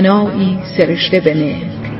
بنایی 0.00 0.58
سرشته 0.78 1.20
به 1.20 1.34
مهر 1.34 1.90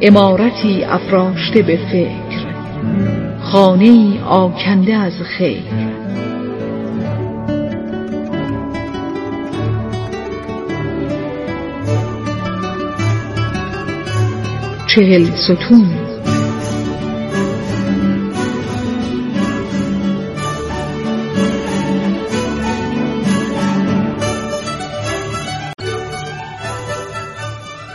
امارتی 0.00 0.84
افراشته 0.84 1.62
به 1.62 1.76
فکر. 1.92 2.46
خانه 3.40 4.24
آکنده 4.24 4.94
از 4.94 5.12
خیر. 5.22 5.62
چهل 14.86 15.24
ستون 15.24 16.05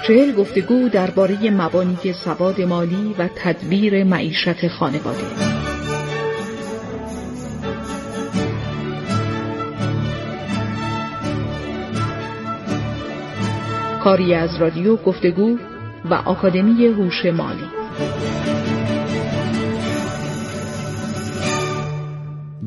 چهل 0.08 0.32
گفتگو 0.32 0.90
درباره 0.90 1.52
مبانی 1.52 2.14
سواد 2.14 2.62
مالی 2.62 3.16
و 3.20 3.30
تدبیر 3.36 4.04
معیشت 4.04 4.68
خانواده. 4.68 5.24
کاری 14.04 14.34
از 14.34 14.56
رادیو 14.62 14.96
گفتگو 14.96 15.58
و 16.10 16.14
آکادمی 16.14 16.86
هوش 16.86 17.26
مالی. 17.26 17.81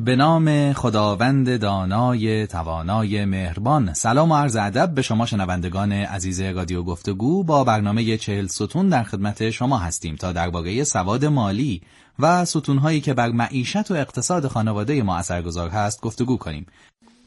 به 0.05 0.15
نام 0.15 0.73
خداوند 0.73 1.59
دانای 1.59 2.47
توانای 2.47 3.25
مهربان. 3.25 3.93
سلام 3.93 4.31
و 4.31 4.35
عرض 4.35 4.55
ادب 4.55 4.93
به 4.95 5.01
شما 5.01 5.25
شنوندگان 5.25 5.91
عزیز 5.91 6.41
رادیو 6.41 6.83
گفتگو. 6.83 7.43
با 7.43 7.63
برنامه 7.63 8.17
چهل 8.17 8.47
ستون 8.47 8.89
در 8.89 9.03
خدمت 9.03 9.49
شما 9.49 9.77
هستیم 9.77 10.15
تا 10.15 10.31
درباره 10.31 10.83
سواد 10.83 11.25
مالی 11.25 11.81
و 12.19 12.45
ستونهایی 12.45 13.01
که 13.01 13.13
بر 13.13 13.31
معیشت 13.31 13.91
و 13.91 13.93
اقتصاد 13.93 14.47
خانواده 14.47 15.03
ما 15.03 15.17
اثرگذار 15.17 15.69
هست 15.69 16.01
گفتگو 16.01 16.37
کنیم. 16.37 16.65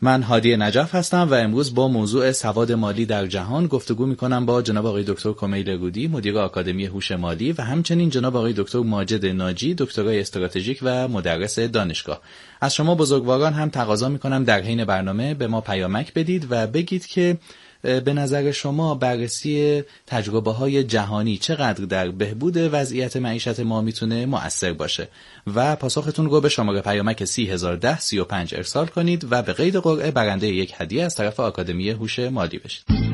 من 0.02 0.22
هادی 0.22 0.56
نجف 0.56 0.94
هستم 0.94 1.28
و 1.30 1.34
امروز 1.34 1.74
با 1.74 1.88
موضوع 1.88 2.32
سواد 2.32 2.72
مالی 2.72 3.06
در 3.06 3.27
جهان 3.27 3.66
گفتگو 3.66 4.06
می 4.06 4.16
کنم 4.16 4.46
با 4.46 4.62
جناب 4.62 4.86
آقای 4.86 5.04
دکتر 5.06 5.32
کمیل 5.32 5.70
رودی 5.70 6.08
مدیر 6.08 6.38
آکادمی 6.38 6.86
هوش 6.86 7.12
مالی 7.12 7.52
و 7.52 7.62
همچنین 7.62 8.10
جناب 8.10 8.36
آقای 8.36 8.52
دکتر 8.56 8.78
ماجد 8.78 9.26
ناجی 9.26 9.74
دکترای 9.74 10.20
استراتژیک 10.20 10.78
و 10.82 11.08
مدرس 11.08 11.58
دانشگاه. 11.58 12.20
از 12.60 12.74
شما 12.74 12.94
بزرگواران 12.94 13.52
هم 13.52 13.69
تقاضا 13.69 14.08
می 14.08 14.19
کنم 14.19 14.44
در 14.44 14.60
حین 14.60 14.84
برنامه 14.84 15.34
به 15.34 15.46
ما 15.46 15.60
پیامک 15.60 16.14
بدید 16.14 16.46
و 16.50 16.66
بگید 16.66 17.06
که 17.06 17.38
به 17.83 18.12
نظر 18.12 18.53
شما 18.53 18.95
بررسی 18.95 19.83
تجربه 20.07 20.53
های 20.53 20.84
جهانی 20.84 21.37
چقدر 21.37 21.84
در 21.84 22.11
بهبود 22.11 22.57
وضعیت 22.57 23.17
معیشت 23.17 23.61
ما 23.61 23.81
می‌تونه 23.81 24.27
مؤثر 24.27 24.73
باشه 24.73 25.09
و 25.55 25.77
پاسختون 25.77 26.31
رو 26.31 26.41
به 26.41 26.49
شماره 26.49 26.81
پیامک 26.81 27.25
3010 27.25 28.01
35 28.01 28.55
ارسال 28.55 28.87
کنید 28.87 29.27
و 29.31 29.43
به 29.43 29.53
قید 29.53 29.77
قرعه 29.77 30.11
برنده 30.11 30.49
یک 30.49 30.75
هدیه 30.77 31.05
از 31.05 31.15
طرف 31.15 31.41
آکادمی 31.41 31.91
هوش 31.91 32.19
مالی 32.19 32.59
بشید. 32.59 33.08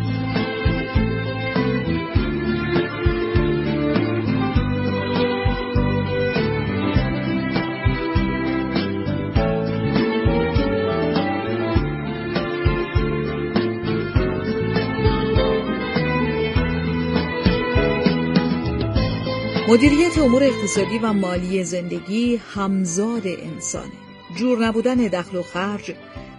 مدیریت 19.69 20.19
امور 20.19 20.45
اقتصادی 20.45 20.99
و 20.99 21.13
مالی 21.13 21.65
زندگی 21.65 22.37
همزاد 22.37 23.27
انسانه. 23.27 23.93
جور 24.37 24.67
نبودن 24.67 24.95
دخل 24.95 25.37
و 25.37 25.43
خرج 25.43 25.95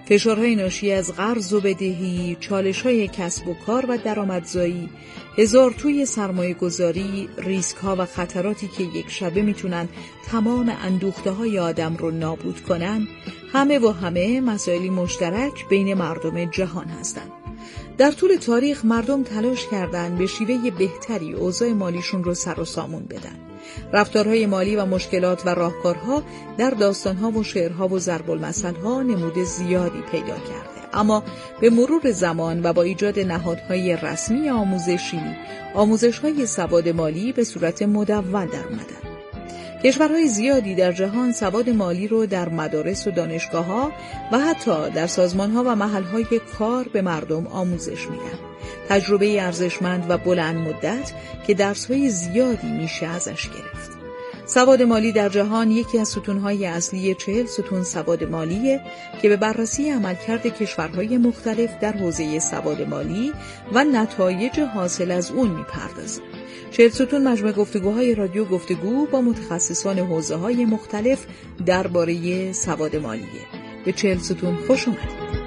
فشارهای 0.09 0.55
ناشی 0.55 0.91
از 0.91 1.13
قرض 1.13 1.53
و 1.53 1.61
بدهی 1.61 2.37
چالش 2.39 2.81
های 2.81 3.07
کسب 3.07 3.47
و 3.47 3.53
کار 3.53 3.85
و 3.89 3.97
درآمدزایی 3.97 4.89
هزار 5.37 5.71
توی 5.71 6.05
سرمایه 6.05 6.53
گذاری 6.53 7.29
ریسک 7.37 7.77
ها 7.77 7.95
و 7.99 8.05
خطراتی 8.05 8.67
که 8.67 8.83
یک 8.83 9.09
شبه 9.09 9.41
می‌تونن 9.41 9.87
تمام 10.25 10.73
اندوخته 10.83 11.31
های 11.31 11.59
آدم 11.59 11.95
رو 11.95 12.11
نابود 12.11 12.59
کنن 12.59 13.07
همه 13.53 13.79
و 13.79 13.91
همه 13.91 14.41
مسائلی 14.41 14.89
مشترک 14.89 15.67
بین 15.69 15.93
مردم 15.93 16.45
جهان 16.45 16.87
هستند 16.87 17.44
در 17.97 18.11
طول 18.11 18.35
تاریخ 18.35 18.85
مردم 18.85 19.23
تلاش 19.23 19.67
کردند 19.67 20.17
به 20.17 20.27
شیوه 20.27 20.71
بهتری 20.71 21.33
اوضاع 21.33 21.73
مالیشون 21.73 22.23
رو 22.23 22.33
سر 22.33 22.59
و 22.59 22.65
سامون 22.65 23.03
بدن. 23.03 23.39
رفتارهای 23.93 24.45
مالی 24.45 24.75
و 24.75 24.85
مشکلات 24.85 25.45
و 25.45 25.49
راهکارها 25.49 26.23
در 26.57 26.69
داستانها 26.69 27.31
و 27.31 27.43
شعرها 27.43 27.87
و 27.87 27.99
ضرب 27.99 28.43
ها 28.83 29.01
نمود 29.01 29.43
زیادی 29.43 30.01
پیدا 30.11 30.35
کرده. 30.35 30.75
اما 30.93 31.23
به 31.61 31.69
مرور 31.69 32.11
زمان 32.11 32.63
و 32.63 32.73
با 32.73 32.81
ایجاد 32.83 33.19
نهادهای 33.19 33.95
رسمی 33.95 34.49
آموزشی، 34.49 35.21
آموزشهای 35.75 36.45
سواد 36.45 36.89
مالی 36.89 37.31
به 37.31 37.43
صورت 37.43 37.81
مدون 37.81 38.45
در 38.45 38.67
اومدن. 38.67 39.14
کشورهای 39.83 40.27
زیادی 40.27 40.75
در 40.75 40.91
جهان 40.91 41.31
سواد 41.31 41.69
مالی 41.69 42.07
رو 42.07 42.25
در 42.25 42.49
مدارس 42.49 43.07
و 43.07 43.11
دانشگاه 43.11 43.65
ها 43.65 43.91
و 44.31 44.39
حتی 44.39 44.89
در 44.89 45.07
سازمان 45.07 45.51
ها 45.51 45.63
و 45.63 45.75
محل 45.75 46.03
های 46.03 46.25
کار 46.59 46.87
به 46.93 47.01
مردم 47.01 47.47
آموزش 47.47 48.09
میدن. 48.09 48.39
تجربه 48.89 49.41
ارزشمند 49.41 50.05
و 50.09 50.17
بلند 50.17 50.57
مدت 50.67 51.13
که 51.47 51.53
درس 51.53 51.91
های 51.91 52.09
زیادی 52.09 52.67
میشه 52.67 53.07
ازش 53.07 53.49
گرفت. 53.49 53.95
سواد 54.47 54.81
مالی 54.81 55.11
در 55.11 55.29
جهان 55.29 55.71
یکی 55.71 55.99
از 55.99 56.07
ستونهای 56.07 56.65
اصلی 56.65 57.15
چهل 57.15 57.45
ستون 57.45 57.83
سواد 57.83 58.23
مالیه 58.23 58.81
که 59.21 59.29
به 59.29 59.37
بررسی 59.37 59.89
عملکرد 59.89 60.47
کشورهای 60.47 61.17
مختلف 61.17 61.79
در 61.81 61.91
حوزه 61.91 62.39
سواد 62.39 62.81
مالی 62.81 63.33
و 63.73 63.83
نتایج 63.83 64.59
حاصل 64.59 65.11
از 65.11 65.31
اون 65.31 65.49
می‌پردازه. 65.49 66.21
چهل 66.75 66.89
ستون 66.89 67.27
مجموع 67.27 67.51
گفتگوهای 67.51 68.15
رادیو 68.15 68.45
گفتگو 68.45 69.05
با 69.05 69.21
متخصصان 69.21 69.99
حوزه 69.99 70.35
های 70.35 70.65
مختلف 70.65 71.25
درباره 71.65 72.53
سواد 72.53 72.95
مالیه. 72.95 73.25
به 73.85 73.91
چهل 73.91 74.17
ستون 74.17 74.55
خوش 74.55 74.87
اومدید. 74.87 75.44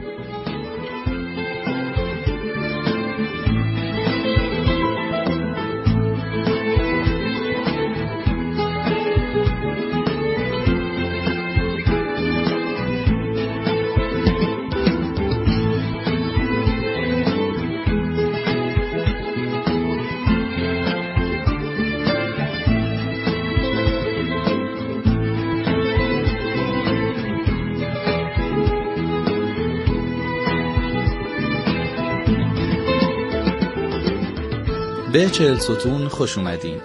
به 35.18 35.30
چهل 35.30 35.58
ستون 35.58 36.08
خوش 36.08 36.38
اومدین. 36.38 36.80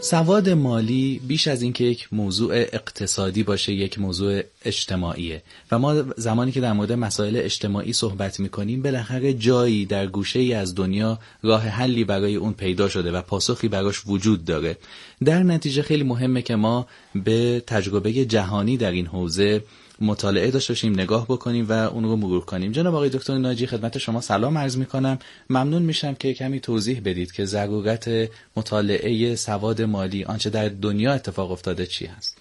سواد 0.00 0.48
مالی 0.48 1.20
بیش 1.26 1.48
از 1.48 1.62
اینکه 1.62 1.84
یک 1.84 2.08
موضوع 2.12 2.54
اقتصادی 2.54 3.42
باشه 3.42 3.72
یک 3.72 3.98
موضوع 3.98 4.42
اجتماعیه. 4.64 5.42
و 5.72 5.78
ما 5.78 6.02
زمانی 6.16 6.52
که 6.52 6.60
در 6.60 6.72
مورد 6.72 6.92
مسائل 6.92 7.36
اجتماعی 7.36 7.92
صحبت 7.92 8.40
می‌کنیم 8.40 8.82
بالاخره 8.82 9.34
جایی 9.34 9.86
در 9.86 10.06
گوشه 10.06 10.38
ای 10.38 10.54
از 10.54 10.74
دنیا 10.74 11.18
راه 11.42 11.62
حلی 11.62 12.04
برای 12.04 12.36
اون 12.36 12.52
پیدا 12.52 12.88
شده 12.88 13.12
و 13.12 13.22
پاسخی 13.22 13.68
براش 13.68 14.02
وجود 14.06 14.44
داره. 14.44 14.76
در 15.24 15.42
نتیجه 15.42 15.82
خیلی 15.82 16.04
مهمه 16.04 16.42
که 16.42 16.56
ما 16.56 16.86
به 17.14 17.62
تجربه 17.66 18.12
جهانی 18.12 18.76
در 18.76 18.90
این 18.90 19.06
حوزه 19.06 19.62
مطالعه 20.00 20.50
داشته 20.50 20.72
باشیم 20.72 20.92
نگاه 20.92 21.24
بکنیم 21.24 21.66
و 21.68 21.72
اون 21.72 22.04
رو 22.04 22.16
مرور 22.16 22.44
کنیم. 22.44 22.72
جناب 22.72 22.94
آقای 22.94 23.08
دکتر 23.08 23.38
ناجی 23.38 23.66
خدمت 23.66 23.98
شما 23.98 24.20
سلام 24.20 24.58
عرض 24.58 24.76
می 24.76 24.86
کنم 24.86 25.18
ممنون 25.50 25.82
میشم 25.82 26.14
که 26.14 26.34
کمی 26.34 26.60
توضیح 26.60 27.00
بدید 27.04 27.32
که 27.32 27.44
ضرورت 27.44 28.30
مطالعه 28.56 29.36
سواد 29.36 29.82
مالی 29.82 30.24
آنچه 30.24 30.50
در 30.50 30.68
دنیا 30.68 31.12
اتفاق 31.12 31.52
افتاده 31.52 31.86
چی 31.86 32.06
هست. 32.06 32.38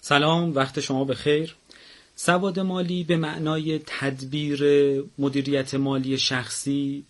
سلام 0.00 0.54
وقت 0.54 0.80
شما 0.80 1.04
به 1.04 1.14
خیر 1.14 1.56
سواد 2.16 2.60
مالی 2.60 3.04
به 3.04 3.16
معنای 3.16 3.80
تدبیر 3.86 4.62
مدیریت 5.18 5.74
مالی 5.74 6.18
شخصی 6.18 7.04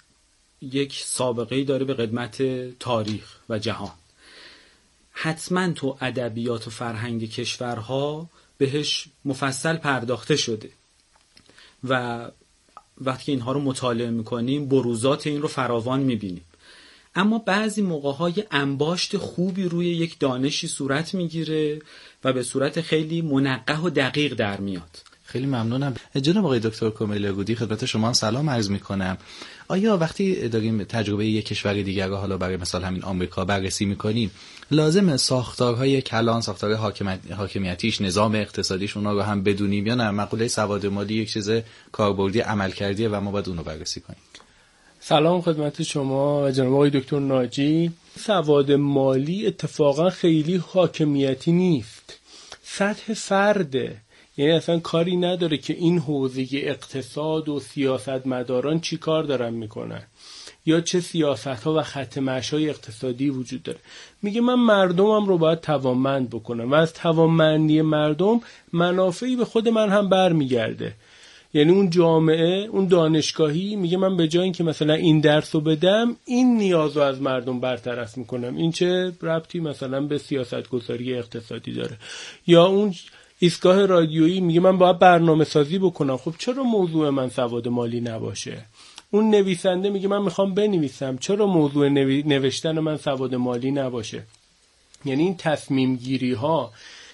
یک 0.62 1.02
سابقه 1.04 1.64
داره 1.64 1.84
به 1.84 1.94
قدمت 1.94 2.42
تاریخ 2.78 3.36
و 3.48 3.58
جهان. 3.58 3.92
حتما 5.12 5.72
تو 5.72 5.96
ادبیات 6.00 6.66
و 6.66 6.70
فرهنگ 6.70 7.30
کشورها 7.30 8.28
بهش 8.60 9.06
مفصل 9.24 9.76
پرداخته 9.76 10.36
شده. 10.36 10.70
و 11.88 12.24
وقتی 13.00 13.32
اینها 13.32 13.52
رو 13.52 13.60
مطالعه 13.60 14.10
می‌کنیم 14.10 14.68
بروزات 14.68 15.26
این 15.26 15.42
رو 15.42 15.48
فراوان 15.48 16.00
می‌بینیم. 16.00 16.44
اما 17.14 17.38
بعضی 17.38 17.82
موقع 17.82 18.12
های 18.12 18.44
انباشت 18.50 19.16
خوبی 19.16 19.64
روی 19.64 19.86
یک 19.86 20.18
دانشی 20.18 20.68
صورت 20.68 21.14
می‌گیره 21.14 21.82
و 22.24 22.32
به 22.32 22.42
صورت 22.42 22.80
خیلی 22.80 23.22
منقه 23.22 23.80
و 23.80 23.90
دقیق 23.90 24.34
در 24.34 24.60
میاد. 24.60 25.02
خیلی 25.24 25.46
ممنونم. 25.46 25.94
جناب 26.22 26.44
آقای 26.44 26.60
دکتر 26.60 26.90
کومیل 26.90 27.32
گودی 27.32 27.54
خدمت 27.54 27.84
شما 27.84 28.12
سلام 28.12 28.50
عرض 28.50 28.70
می‌کنم. 28.70 29.18
آیا 29.68 29.96
وقتی 29.96 30.48
داریم 30.48 30.84
تجربه 30.84 31.26
یک 31.26 31.46
کشور 31.46 31.82
دیگر 31.82 32.08
رو 32.08 32.16
حالا 32.16 32.38
برای 32.38 32.56
مثال 32.56 32.84
همین 32.84 33.04
آمریکا 33.04 33.44
بررسی 33.44 33.84
می‌کنیم 33.84 34.30
لازم 34.70 35.16
ساختارهای 35.16 36.02
کلان 36.02 36.40
ساختار 36.40 36.74
حاکمیتیش 37.36 38.00
نظام 38.00 38.34
اقتصادیش 38.34 38.96
اونا 38.96 39.12
رو 39.12 39.22
هم 39.22 39.42
بدونیم 39.42 39.86
یا 39.86 39.94
نه؟ 39.94 40.10
مقوله 40.10 40.48
سواد 40.48 40.86
مالی 40.86 41.14
یک 41.14 41.32
چیز 41.32 41.50
کاربردی 41.92 42.40
عمل 42.40 42.70
کردیه 42.70 43.08
و 43.08 43.20
ما 43.20 43.30
باید 43.30 43.48
اونو 43.48 43.62
بررسی 43.62 44.00
کنیم. 44.00 44.20
سلام 45.00 45.40
خدمت 45.40 45.82
شما 45.82 46.50
جناب 46.50 46.72
آقای 46.72 46.90
دکتر 46.90 47.18
ناجی. 47.18 47.92
سواد 48.18 48.72
مالی 48.72 49.46
اتفاقا 49.46 50.10
خیلی 50.10 50.56
حاکمیتی 50.56 51.52
نیست. 51.52 52.18
سطح 52.62 53.14
فرده 53.14 53.96
یعنی 54.36 54.52
اصلا 54.52 54.78
کاری 54.78 55.16
نداره 55.16 55.58
که 55.58 55.74
این 55.74 55.98
حوزه 55.98 56.46
اقتصاد 56.52 57.48
و 57.48 57.60
سیاست 57.60 58.26
مداران 58.26 58.80
چی 58.80 58.96
کار 58.96 59.24
دارن 59.24 59.54
می‌کنن. 59.54 60.02
یا 60.66 60.80
چه 60.80 61.00
سیاست 61.00 61.46
ها 61.46 61.74
و 61.74 61.82
خط 61.82 62.18
های 62.52 62.70
اقتصادی 62.70 63.30
وجود 63.30 63.62
داره. 63.62 63.78
میگه 64.22 64.40
من 64.40 64.54
مردمم 64.54 65.26
رو 65.26 65.38
باید 65.38 65.60
توانمند 65.60 66.30
بکنم 66.30 66.70
و 66.70 66.74
از 66.74 66.92
توانمندی 66.92 67.82
مردم 67.82 68.40
منافعی 68.72 69.36
به 69.36 69.44
خود 69.44 69.68
من 69.68 69.88
هم 69.88 70.08
برمیگرده. 70.08 70.94
یعنی 71.54 71.72
اون 71.72 71.90
جامعه 71.90 72.68
اون 72.72 72.86
دانشگاهی 72.86 73.76
میگه 73.76 73.96
من 73.96 74.16
به 74.16 74.28
جای 74.28 74.42
اینکه 74.42 74.64
مثلا 74.64 74.94
این 74.94 75.20
درس 75.20 75.54
رو 75.54 75.60
بدم 75.60 76.16
این 76.24 76.56
نیاز 76.56 76.96
رو 76.96 77.02
از 77.02 77.22
مردم 77.22 77.60
برطرف 77.60 78.18
می‌کنم. 78.18 78.56
این 78.56 78.72
چه 78.72 79.12
ربطی 79.22 79.60
مثلا 79.60 80.00
به 80.00 80.18
سیاست 80.18 80.68
گذاری 80.68 81.14
اقتصادی 81.14 81.72
داره؟ 81.72 81.96
یا 82.46 82.66
اون 82.66 82.94
ایستگاه 83.38 83.86
رادیویی 83.86 84.40
میگه 84.40 84.60
من 84.60 84.78
باید 84.78 84.98
برنامه 84.98 85.44
سازی 85.44 85.78
بکنم. 85.78 86.16
خب 86.16 86.34
چرا 86.38 86.62
موضوع 86.62 87.10
من 87.10 87.28
سواد 87.28 87.68
مالی 87.68 88.00
نباشه؟ 88.00 88.64
اون 89.10 89.30
نویسنده 89.30 89.90
میگه 89.90 90.08
من 90.08 90.22
می‌خوام 90.22 90.54
بنویسم. 90.54 91.16
چرا 91.16 91.46
موضوع 91.46 91.88
نوشتن 91.88 92.78
من 92.78 92.96
سواد 92.96 93.34
مالی 93.34 93.70
نباشه؟ 93.70 94.22
یعنی 95.04 95.22
این 95.22 95.36
تصمیم 95.36 95.96
گیری 95.96 96.32
ها 96.32 96.72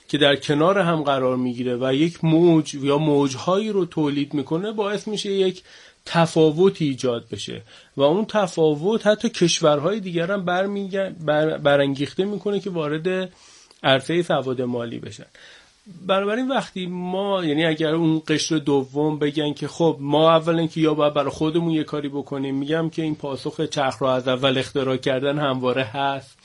که 0.08 0.18
در 0.18 0.36
کنار 0.36 0.78
هم 0.78 1.02
قرار 1.02 1.36
می‌گیره 1.36 1.76
و 1.76 1.94
یک 1.94 2.24
موج 2.24 2.74
یا 2.74 2.98
موجهایی 2.98 3.68
رو 3.68 3.84
تولید 3.84 4.34
می‌کنه 4.34 4.72
باعث 4.72 5.08
میشه 5.08 5.32
یک 5.32 5.62
تفاوتی 6.06 6.84
ایجاد 6.84 7.26
بشه. 7.30 7.62
و 7.96 8.02
اون 8.02 8.24
تفاوت 8.24 9.06
حتی 9.06 9.28
کشورهای 9.28 10.00
دیگر 10.00 10.30
هم 10.30 10.44
بر 10.44 11.58
برانگیخته 11.58 12.24
می‌کنه 12.24 12.60
که 12.60 12.70
وارد 12.70 13.32
عرصه 13.82 14.22
سواد 14.22 14.62
مالی 14.62 14.98
بشن. 14.98 15.26
بنابراین 16.06 16.48
وقتی 16.48 16.86
ما 16.86 17.44
یعنی 17.44 17.64
اگر 17.64 17.94
اون 17.94 18.22
قشر 18.28 18.58
دوم 18.58 19.18
بگن 19.18 19.52
که 19.52 19.68
خب 19.68 19.96
ما 20.00 20.30
اولا 20.36 20.66
که 20.66 20.80
یا 20.80 20.94
باید 20.94 21.14
برای 21.14 21.30
خودمون 21.30 21.70
یه 21.70 21.84
کاری 21.84 22.08
بکنیم 22.08 22.54
میگم 22.54 22.90
که 22.90 23.02
این 23.02 23.14
پاسخ 23.14 23.60
چرخ 23.60 23.96
رو 23.96 24.06
از 24.06 24.28
اول 24.28 24.58
اختراع 24.58 24.96
کردن 24.96 25.38
همواره 25.38 25.84
هست. 25.84 26.38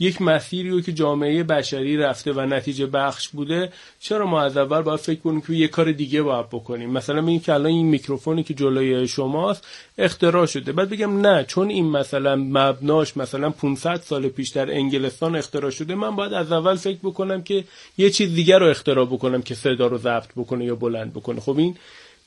یک 0.00 0.22
مسیری 0.22 0.70
رو 0.70 0.80
که 0.80 0.92
جامعه 0.92 1.42
بشری 1.42 1.96
رفته 1.96 2.32
و 2.32 2.40
نتیجه 2.40 2.86
بخش 2.86 3.28
بوده 3.28 3.72
چرا 4.00 4.26
ما 4.26 4.42
از 4.42 4.56
اول 4.56 4.82
باید 4.82 5.00
فکر 5.00 5.20
کنیم 5.20 5.40
که 5.40 5.52
یه 5.52 5.68
کار 5.68 5.92
دیگه 5.92 6.22
باید 6.22 6.48
بکنیم؟ 6.48 6.90
مثلا 6.90 7.26
این 7.26 7.40
که 7.40 7.54
الان 7.54 7.66
این 7.66 7.86
میکروفونی 7.86 8.42
که 8.42 8.54
جلوی 8.54 9.08
شماست 9.08 9.66
اختراع 9.98 10.46
شده. 10.46 10.72
بعد 10.72 10.90
بگم 10.90 11.20
نه 11.26 11.44
چون 11.44 11.68
این 11.68 11.90
مثلا 11.90 12.36
مبناش 12.36 13.16
مثلا 13.16 13.50
500 13.50 14.00
سال 14.00 14.28
پیش 14.28 14.48
در 14.48 14.70
انگلستان 14.70 15.36
اختراع 15.36 15.70
شده 15.70 15.94
من 15.94 16.16
باید 16.16 16.32
از 16.32 16.52
اول 16.52 16.76
فکر 16.76 16.98
بکنم 17.02 17.42
که 17.42 17.64
یه 17.98 18.10
چیز 18.10 18.34
دیگر 18.34 18.58
رو 18.58 18.66
اختراع 18.66 19.06
بکنم 19.06 19.42
که 19.42 19.54
صدا 19.54 19.86
رو 19.86 19.98
ضبط 19.98 20.32
بکنه 20.36 20.64
یا 20.64 20.74
بلند 20.74 21.12
بکنه. 21.12 21.40
خب 21.40 21.58
این 21.58 21.76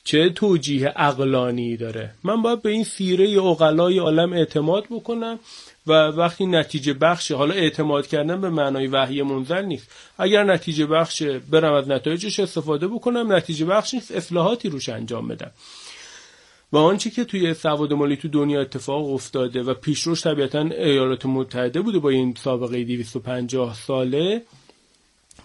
چه 0.03 0.29
توجیه 0.29 0.93
اقلانی 0.95 1.77
داره؟ 1.77 2.11
من 2.23 2.41
باید 2.41 2.61
به 2.61 2.69
این 2.69 2.83
سیره 2.83 3.43
اقلای 3.43 3.99
عالم 3.99 4.33
اعتماد 4.33 4.85
بکنم 4.91 5.39
و 5.87 5.93
وقتی 5.93 6.45
نتیجه 6.45 6.93
بخش 6.93 7.31
حالا 7.31 7.53
اعتماد 7.53 8.07
کردن 8.07 8.41
به 8.41 8.49
معنای 8.49 8.87
وحی 8.87 9.21
منزل 9.21 9.65
نیست. 9.65 9.91
اگر 10.17 10.43
نتیجه 10.43 10.85
بخش 10.85 11.23
برم 11.23 11.73
از 11.73 11.87
نتایجش 11.87 12.39
استفاده 12.39 12.87
بکنم 12.87 13.33
نتیجه 13.33 13.65
بخش 13.65 13.93
نیست 13.93 14.11
اصلاحاتی 14.11 14.69
روش 14.69 14.89
انجام 14.89 15.27
بدم. 15.27 15.51
و 16.73 16.77
آنچه 16.77 17.09
که 17.09 17.23
توی 17.23 17.53
سواد 17.53 17.93
مالی 17.93 18.17
تو 18.17 18.27
دنیا 18.27 18.61
اتفاق 18.61 19.13
افتاده 19.13 19.63
و 19.63 19.73
پیشروش 19.73 20.23
طبیعتا 20.23 20.61
ایالات 20.61 21.25
متحده 21.25 21.81
بوده 21.81 21.99
با 21.99 22.09
این 22.09 22.35
سابقه 22.43 22.83
250 22.83 23.75
ساله 23.75 24.41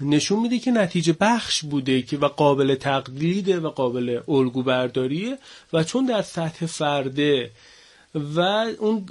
نشون 0.01 0.41
میده 0.41 0.59
که 0.59 0.71
نتیجه 0.71 1.17
بخش 1.21 1.65
بوده 1.65 2.03
که 2.03 2.17
و 2.19 2.29
قابل 2.29 2.75
تقلیده 2.75 3.61
و 3.61 3.69
قابل 3.69 4.21
الگو 4.29 4.63
برداریه 4.63 5.39
و 5.73 5.85
چون 5.85 6.07
در 6.07 6.23
سطح 6.23 6.67
فرده 6.67 7.51
و 8.15 8.41
اون 8.79 9.05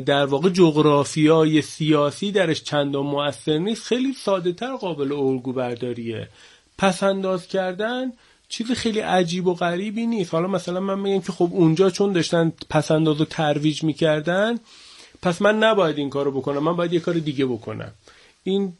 در 0.00 0.24
واقع 0.26 0.50
جغرافیای 0.50 1.62
سیاسی 1.62 2.32
درش 2.32 2.62
چندان 2.62 3.06
مؤثر 3.06 3.58
نیست 3.58 3.82
خیلی 3.82 4.12
ساده 4.12 4.52
تر 4.52 4.76
قابل 4.76 5.12
الگو 5.12 5.52
برداریه 5.52 6.28
پس 6.78 7.02
انداز 7.02 7.46
کردن 7.46 8.12
چیز 8.48 8.72
خیلی 8.72 9.00
عجیب 9.00 9.46
و 9.46 9.54
غریبی 9.54 10.06
نیست. 10.06 10.34
حالا 10.34 10.48
مثلا 10.48 10.80
من 10.80 10.98
میگم 10.98 11.20
که 11.20 11.32
خب 11.32 11.48
اونجا 11.52 11.90
چون 11.90 12.12
داشتن 12.12 12.52
پس 12.70 12.90
انداز 12.90 13.20
و 13.20 13.24
ترویج 13.24 13.84
می‌کردن 13.84 14.58
پس 15.22 15.42
من 15.42 15.58
نباید 15.58 15.98
این 15.98 16.10
کارو 16.10 16.30
بکنم 16.30 16.58
من 16.58 16.76
باید 16.76 16.92
یه 16.92 17.00
کار 17.00 17.14
دیگه 17.14 17.46
بکنم. 17.46 17.92
این 18.42 18.72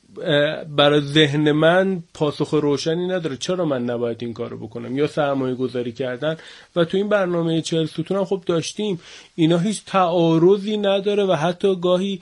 برای 0.76 1.00
ذهن 1.00 1.52
من 1.52 2.02
پاسخ 2.14 2.54
روشنی 2.54 3.06
نداره. 3.06 3.36
چرا 3.36 3.64
من 3.64 3.84
نباید 3.84 4.16
این 4.20 4.32
کارو 4.32 4.58
بکنم؟ 4.58 4.98
یا 4.98 5.06
سرمایه 5.06 5.54
گذاری 5.54 5.92
کردن؟ 5.92 6.36
و 6.76 6.84
تو 6.84 6.96
این 6.96 7.08
برنامه 7.08 7.62
چهل 7.62 7.86
ستون 7.86 8.16
هم 8.16 8.24
خب 8.24 8.42
داشتیم. 8.46 9.00
اینا 9.34 9.58
هیچ 9.58 9.82
تعارضی 9.86 10.76
نداره 10.76 11.24
و 11.24 11.32
حتی 11.32 11.76
گاهی 11.76 12.20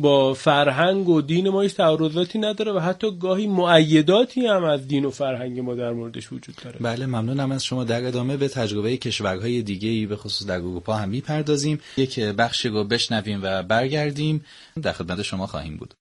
با 0.00 0.34
فرهنگ 0.34 1.08
و 1.08 1.22
دین 1.22 1.48
ما 1.48 1.60
هیچ 1.60 1.74
تعارضاتی 1.74 2.38
نداره 2.38 2.72
و 2.72 2.78
حتی 2.78 3.18
گاهی 3.18 3.46
معیداتی 3.46 4.46
هم 4.46 4.64
از 4.64 4.88
دین 4.88 5.04
و 5.04 5.10
فرهنگ 5.10 5.60
ما 5.60 5.74
در 5.74 5.92
موردش 5.92 6.32
وجود 6.32 6.54
داره. 6.64 6.78
بله 6.80 7.06
ممنونم 7.06 7.52
از 7.52 7.64
شما. 7.64 7.84
در 7.84 8.04
ادامه 8.04 8.36
به 8.36 8.48
تجربه 8.48 8.96
کشورهای 8.96 9.62
دیگه 9.62 9.88
ای 9.88 10.06
به 10.06 10.16
خصوص 10.16 10.46
در 10.46 10.54
اروپا 10.54 10.94
هم 10.94 11.08
می‌پردازیم. 11.08 11.80
یک 11.96 12.20
بخشی 12.20 12.68
رو 12.68 12.84
بشنویم 12.84 13.40
و 13.42 13.62
برگردیم. 13.62 14.44
در 14.82 14.92
خدمت 14.92 15.22
شما 15.22 15.46
خواهیم 15.46 15.76
بود. 15.76 15.94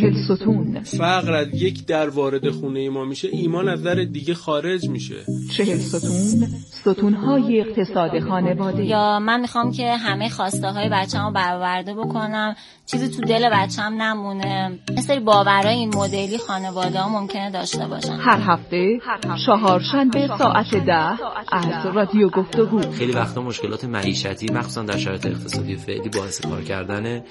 چهل 0.00 0.36
ستون. 0.36 0.80
فقر 0.82 1.32
از 1.32 1.46
یک 1.54 1.86
در 1.86 2.08
وارد 2.08 2.50
خونه 2.50 2.90
ما 2.90 3.04
میشه 3.04 3.28
ایمان 3.32 3.68
از 3.68 3.82
در 3.82 3.94
دیگه 3.94 4.34
خارج 4.34 4.88
میشه. 4.88 5.16
چهل 5.56 5.78
ستون 5.78 6.46
ستون 6.70 7.14
های 7.14 7.60
اقتصاد 7.60 8.20
خانواده. 8.20 8.84
یا 8.84 9.18
من 9.18 9.40
می‌خوام 9.40 9.72
که 9.72 9.96
همه 9.96 10.28
خواسته 10.28 10.68
های 10.68 10.88
بچه 10.88 11.18
رو 11.18 11.32
برآورده 11.32 11.94
بکنم. 11.94 12.56
چیزی 12.86 13.08
تو 13.08 13.22
دل 13.22 13.50
بچم 13.52 14.02
نمونه. 14.02 14.78
مثل 14.96 15.20
باورای 15.20 15.74
این 15.74 15.94
مدلی 15.96 16.38
خانواده 16.38 17.00
ها 17.00 17.20
ممکنه 17.20 17.50
داشته 17.50 17.86
باشن. 17.86 18.16
هر 18.16 18.40
هفته 18.40 19.00
چهارشنبه 19.46 20.28
ساعت 20.38 20.74
ده 20.74 21.24
از 21.52 21.86
رادیو 21.94 22.28
گفتگو. 22.28 22.80
خیلی 22.92 23.12
وقتا 23.12 23.42
مشکلات 23.42 23.84
معیشتی 23.84 24.46
مخصوصا 24.52 24.82
در 24.82 24.96
شرایط 24.96 25.26
اقتصادی 25.26 25.76
فعلی 25.76 26.08
باعث 26.08 26.40
کار 26.40 26.62
کردن 26.62 27.22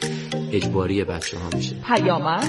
اجباری 0.51 1.03
بچه 1.03 1.38
ها 1.38 1.50
میشه. 1.55 1.75
پیامک 1.95 2.43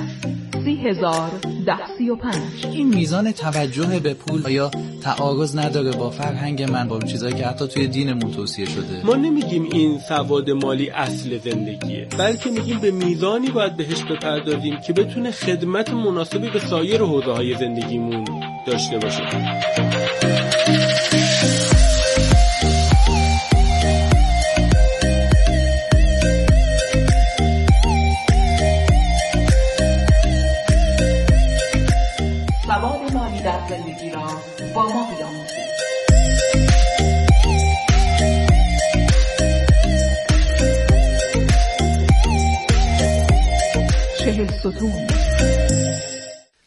سی 0.65 0.77
هزار 0.77 1.31
ده 1.67 1.87
سی 1.99 2.11
و 2.11 2.17
پنج. 2.17 2.67
این 2.73 2.95
میزان 2.95 3.33
توجه 3.33 4.01
به 4.01 4.15
پول 4.15 4.51
یا 4.51 4.71
تعارض 5.03 5.57
نداره 5.57 5.91
با 5.91 6.11
فرهنگ 6.11 6.63
من 6.63 6.89
با 6.89 7.01
چیزایی 7.01 7.35
که 7.35 7.47
حتی 7.47 7.67
توی 7.67 7.87
دینمون 7.87 8.33
توصیه 8.33 8.67
شده؟ 8.67 9.05
ما 9.05 9.15
نمیگیم 9.15 9.69
این 9.73 9.99
سواد 10.09 10.51
مالی 10.51 10.91
اصل 10.91 11.39
زندگیه 11.39 12.09
بلکه 12.19 12.51
میگیم 12.51 12.79
به 12.79 12.91
میزانی 12.91 13.51
باید 13.51 13.77
بهش 13.77 14.03
بپردازیم 14.03 14.81
که 14.87 14.93
بتونه 14.93 15.31
خدمت 15.31 15.91
مناسبی 15.91 16.51
به 16.51 16.59
سایر 16.59 17.03
حوزه 17.03 17.33
های 17.33 17.55
زندگیمون 17.55 18.25
داشته 18.67 18.99
باشه. 18.99 19.23
چهل 44.39 44.59
ستون. 44.59 44.93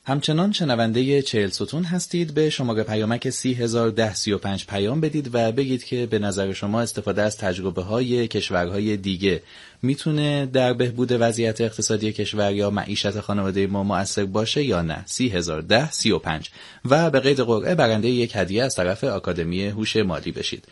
همچنان 0.06 0.51
شنونده 0.51 1.22
چهل 1.22 1.50
ستون 1.50 1.84
هستید. 1.84 2.34
به 2.34 2.50
شماره 2.50 2.84
پیامک 2.84 3.30
سی 3.30 3.54
هزار 3.54 3.90
ده 3.90 4.13
سی 4.13 4.32
و 4.32 4.38
پنج 4.38 4.66
پیام 4.66 5.01
بدید 5.01 5.30
و 5.34 5.51
بگید 5.51 5.84
که 5.84 6.06
به 6.06 6.20
نظر 6.20 6.54
شما 6.54 6.82
استفاده 6.82 7.22
از 7.22 7.38
تجربه 7.38 7.82
های 7.82 8.28
کشورهای 8.28 8.98
دیگه 8.98 9.44
می‌تونه 9.82 10.46
در 10.46 10.74
بهبود 10.74 11.12
وضعیت 11.12 11.62
اقتصادی 11.62 12.13
کشور 12.13 12.51
یا 12.51 12.70
معیشت 12.70 13.20
خانواده 13.20 13.68
ما 13.68 13.84
مؤثر 13.84 14.25
باشه 14.25 14.63
یا 14.63 14.82
نه؟ 14.82 15.04
سی 15.06 15.30
هزار 15.30 15.62
ده 15.62 15.92
سی 15.92 16.12
و 16.12 16.20
پنج. 16.20 16.50
و 16.86 17.10
به 17.10 17.20
قید 17.20 17.40
قرعه 17.40 17.75
برنده 17.75 18.10
یک 18.10 18.32
هدیه 18.36 18.63
از 18.63 18.75
طرف 18.75 19.04
آکادمی 19.04 19.68
هوش 19.68 19.96
مالی 19.96 20.32
بشید. 20.32 20.66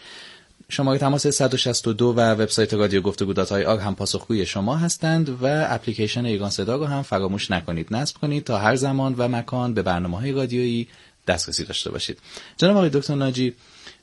شماره 0.71 0.99
تماس 0.99 1.27
162 1.27 2.13
و 2.17 2.19
وبسایت 2.19 2.73
رادیو 2.73 3.01
گفتگو 3.01 3.33
dot 3.33 3.51
ir 3.51 3.79
هم 3.79 3.95
پاسخگوی 3.95 4.45
شما 4.45 4.77
هستند 4.77 5.29
و 5.29 5.65
اپلیکیشن 5.69 6.25
ایران 6.25 6.49
صدا 6.49 6.75
رو 6.75 6.85
هم 6.85 7.01
فراموش 7.01 7.51
نکنید. 7.51 7.87
نصب 7.91 8.17
کنید 8.17 8.43
تا 8.43 8.57
هر 8.57 8.75
زمان 8.75 9.15
و 9.17 9.27
مکان 9.27 9.73
به 9.73 9.81
برنامه 9.81 10.19
های 10.19 10.31
رادیویی 10.31 10.87
دسترسی 11.27 11.63
داشته 11.63 11.91
باشید. 11.91 12.17
جناب 12.57 12.77
آقای 12.77 12.89
دکتر 12.89 13.15
ناجی 13.15 13.53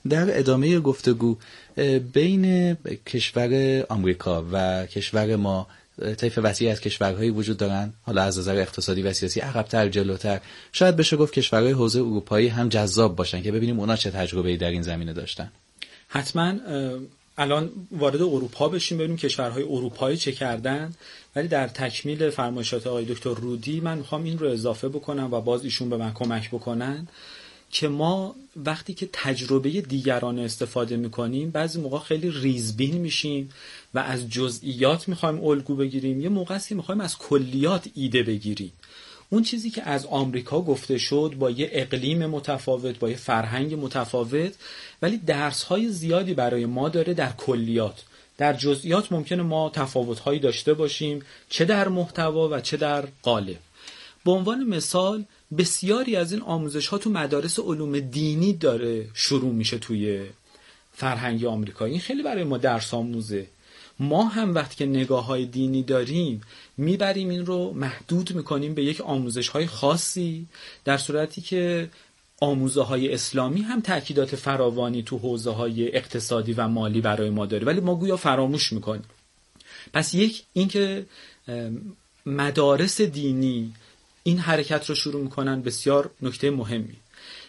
در 0.09 0.39
ادامه 0.39 0.81
گفتگو 0.81 1.37
بین 2.13 2.75
کشور 3.07 3.83
آمریکا 3.89 4.45
و 4.53 4.87
کشور 4.87 5.37
ما 5.37 5.67
طیف 6.17 6.39
وسیعی 6.43 6.71
از 6.71 6.81
کشورهایی 6.81 7.31
وجود 7.31 7.57
دارند 7.57 7.95
حالا 8.03 8.23
از 8.23 8.39
نظر 8.39 8.57
اقتصادی 8.57 9.03
و 9.03 9.13
سیاسی 9.13 9.41
عقبتر 9.41 9.89
جلوتر. 9.89 10.41
شاید 10.73 10.97
بشه 10.97 11.17
گفت 11.17 11.33
کشورهای 11.33 11.73
حوزه 11.73 11.99
اروپایی 11.99 12.49
هم 12.49 12.69
جذاب 12.69 13.17
باشن 13.17 13.43
که 13.43 13.53
ببینیم 13.53 13.81
اونا 13.81 13.97
چه 13.97 14.11
تجربه‌ای 14.11 14.57
در 14.57 14.71
این 14.71 14.83
زمینه 14.83 15.13
داشتن. 15.13 15.53
حتما 16.17 16.53
الان 17.39 17.71
وارد 17.93 18.23
اروپا 18.23 18.69
بشیم 18.69 18.99
ببینیم 18.99 19.17
کشورهای 19.17 19.63
اروپایی 19.63 20.17
چه 20.17 20.33
کردن. 20.33 20.95
ولی 21.37 21.49
در 21.49 21.69
تکمیل 21.69 22.31
فرمایشات 22.31 22.87
آقای 22.87 23.05
دکتر 23.05 23.35
رودی 23.35 23.81
من 23.81 23.99
می‌خوام 23.99 24.25
این 24.25 24.39
رو 24.39 24.49
اضافه 24.49 24.89
بکنم 24.89 25.29
و 25.33 25.41
باز 25.41 25.65
ایشون 25.65 25.91
به 25.91 25.97
من 25.97 26.13
کمک 26.15 26.51
بکنن 26.51 27.09
که 27.71 27.89
ما 27.89 28.35
وقتی 28.57 28.95
که 28.95 29.09
تجربه 29.13 29.71
دیگران 29.71 30.39
استفاده 30.39 30.97
می‌کنیم 30.97 31.51
بعضی 31.51 31.81
موقع 31.81 31.99
خیلی 31.99 32.31
ریزبین 32.31 32.97
میشیم 32.97 33.49
و 33.95 33.99
از 33.99 34.31
جزئیات 34.31 35.09
می‌خوایم 35.09 35.45
الگو 35.45 35.77
بگیریم. 35.77 36.21
یه 36.21 36.29
موقعی 36.29 36.61
می‌خوایم 36.71 37.01
از 37.01 37.19
کلیات 37.19 37.89
ایده 37.95 38.23
بگیریم. 38.23 38.73
اون 39.31 39.43
چیزی 39.43 39.71
که 39.71 39.83
از 39.83 40.07
آمریکا 40.07 40.61
گفته 40.61 40.99
شد 40.99 41.35
با 41.39 41.51
یه 41.51 41.71
اقلیم 41.73 42.27
متفاوت 42.27 42.99
با 42.99 43.11
یه 43.11 43.17
فرهنگ 43.17 43.75
متفاوت 43.75 44.53
ولی 45.03 45.17
درس 45.17 45.63
های 45.63 45.89
زیادی 45.89 46.35
برای 46.35 46.67
ما 46.67 46.89
داره 46.89 47.15
در 47.15 47.33
کلیات. 47.33 48.03
در 48.39 48.53
جزئیات 48.53 49.13
ممکنه 49.13 49.43
ما 49.43 49.71
تفاوت 49.71 50.19
هایی 50.19 50.39
داشته 50.39 50.75
باشیم 50.75 51.23
چه 51.49 51.65
در 51.65 51.89
محتوا 51.89 52.49
و 52.49 52.61
چه 52.61 52.77
در 52.77 53.05
قالب. 53.23 53.59
به 54.25 54.31
عنوان 54.31 54.65
مثال 54.65 55.25
بسیاری 55.59 56.17
از 56.17 56.33
این 56.33 56.43
آموزش 56.43 56.87
ها 56.87 56.99
تو 56.99 57.11
مدارس 57.11 57.59
علوم 57.59 58.01
دینی 58.01 58.53
داره 58.53 59.09
شروع 59.15 59.53
میشه 59.53 59.79
توی 59.79 60.27
فرهنگ 60.93 61.45
آمریکایی 61.45 61.99
خیلی 61.99 62.23
برای 62.23 62.45
ما 62.45 62.59
درس 62.59 62.95
آموزه 62.95 63.47
ما 64.01 64.25
هم 64.25 64.55
وقتی 64.55 64.77
که 64.77 64.87
نگاه 64.87 65.25
های 65.25 65.47
دینی 65.47 65.83
داریم 65.83 66.41
می‌بریم 66.77 67.29
این 67.29 67.47
رو 67.47 67.73
محدود 67.73 68.35
می‌کنیم 68.35 68.75
به 68.75 68.85
یک 68.85 69.01
آموزش 69.01 69.49
های 69.49 69.67
خاصی 69.67 70.47
در 70.85 70.97
صورتی 70.97 71.41
که 71.41 71.91
آموزه 72.41 72.83
های 72.83 73.15
اسلامی 73.15 73.61
هم 73.61 73.81
تاکیدات 73.81 74.37
فراوانی 74.37 75.03
تو 75.03 75.19
حوزه 75.19 75.51
های 75.51 75.97
اقتصادی 75.97 76.53
و 76.53 76.69
مالی 76.69 77.01
برای 77.01 77.31
ما 77.31 77.47
داره. 77.47 77.67
ولی 77.67 77.81
ما 77.81 77.95
گویا 77.95 78.17
فراموش 78.17 78.73
می‌کنیم. 78.73 79.05
پس 79.93 80.15
یک 80.15 80.43
اینکه 80.53 81.07
مدارس 82.27 83.01
دینی 83.01 83.73
این 84.23 84.39
حرکت 84.39 84.87
رو 84.87 84.95
شروع 84.95 85.23
می‌کنن 85.23 85.63
بسیار 85.63 86.11
نکته 86.23 86.51
مهمی. 86.51 86.97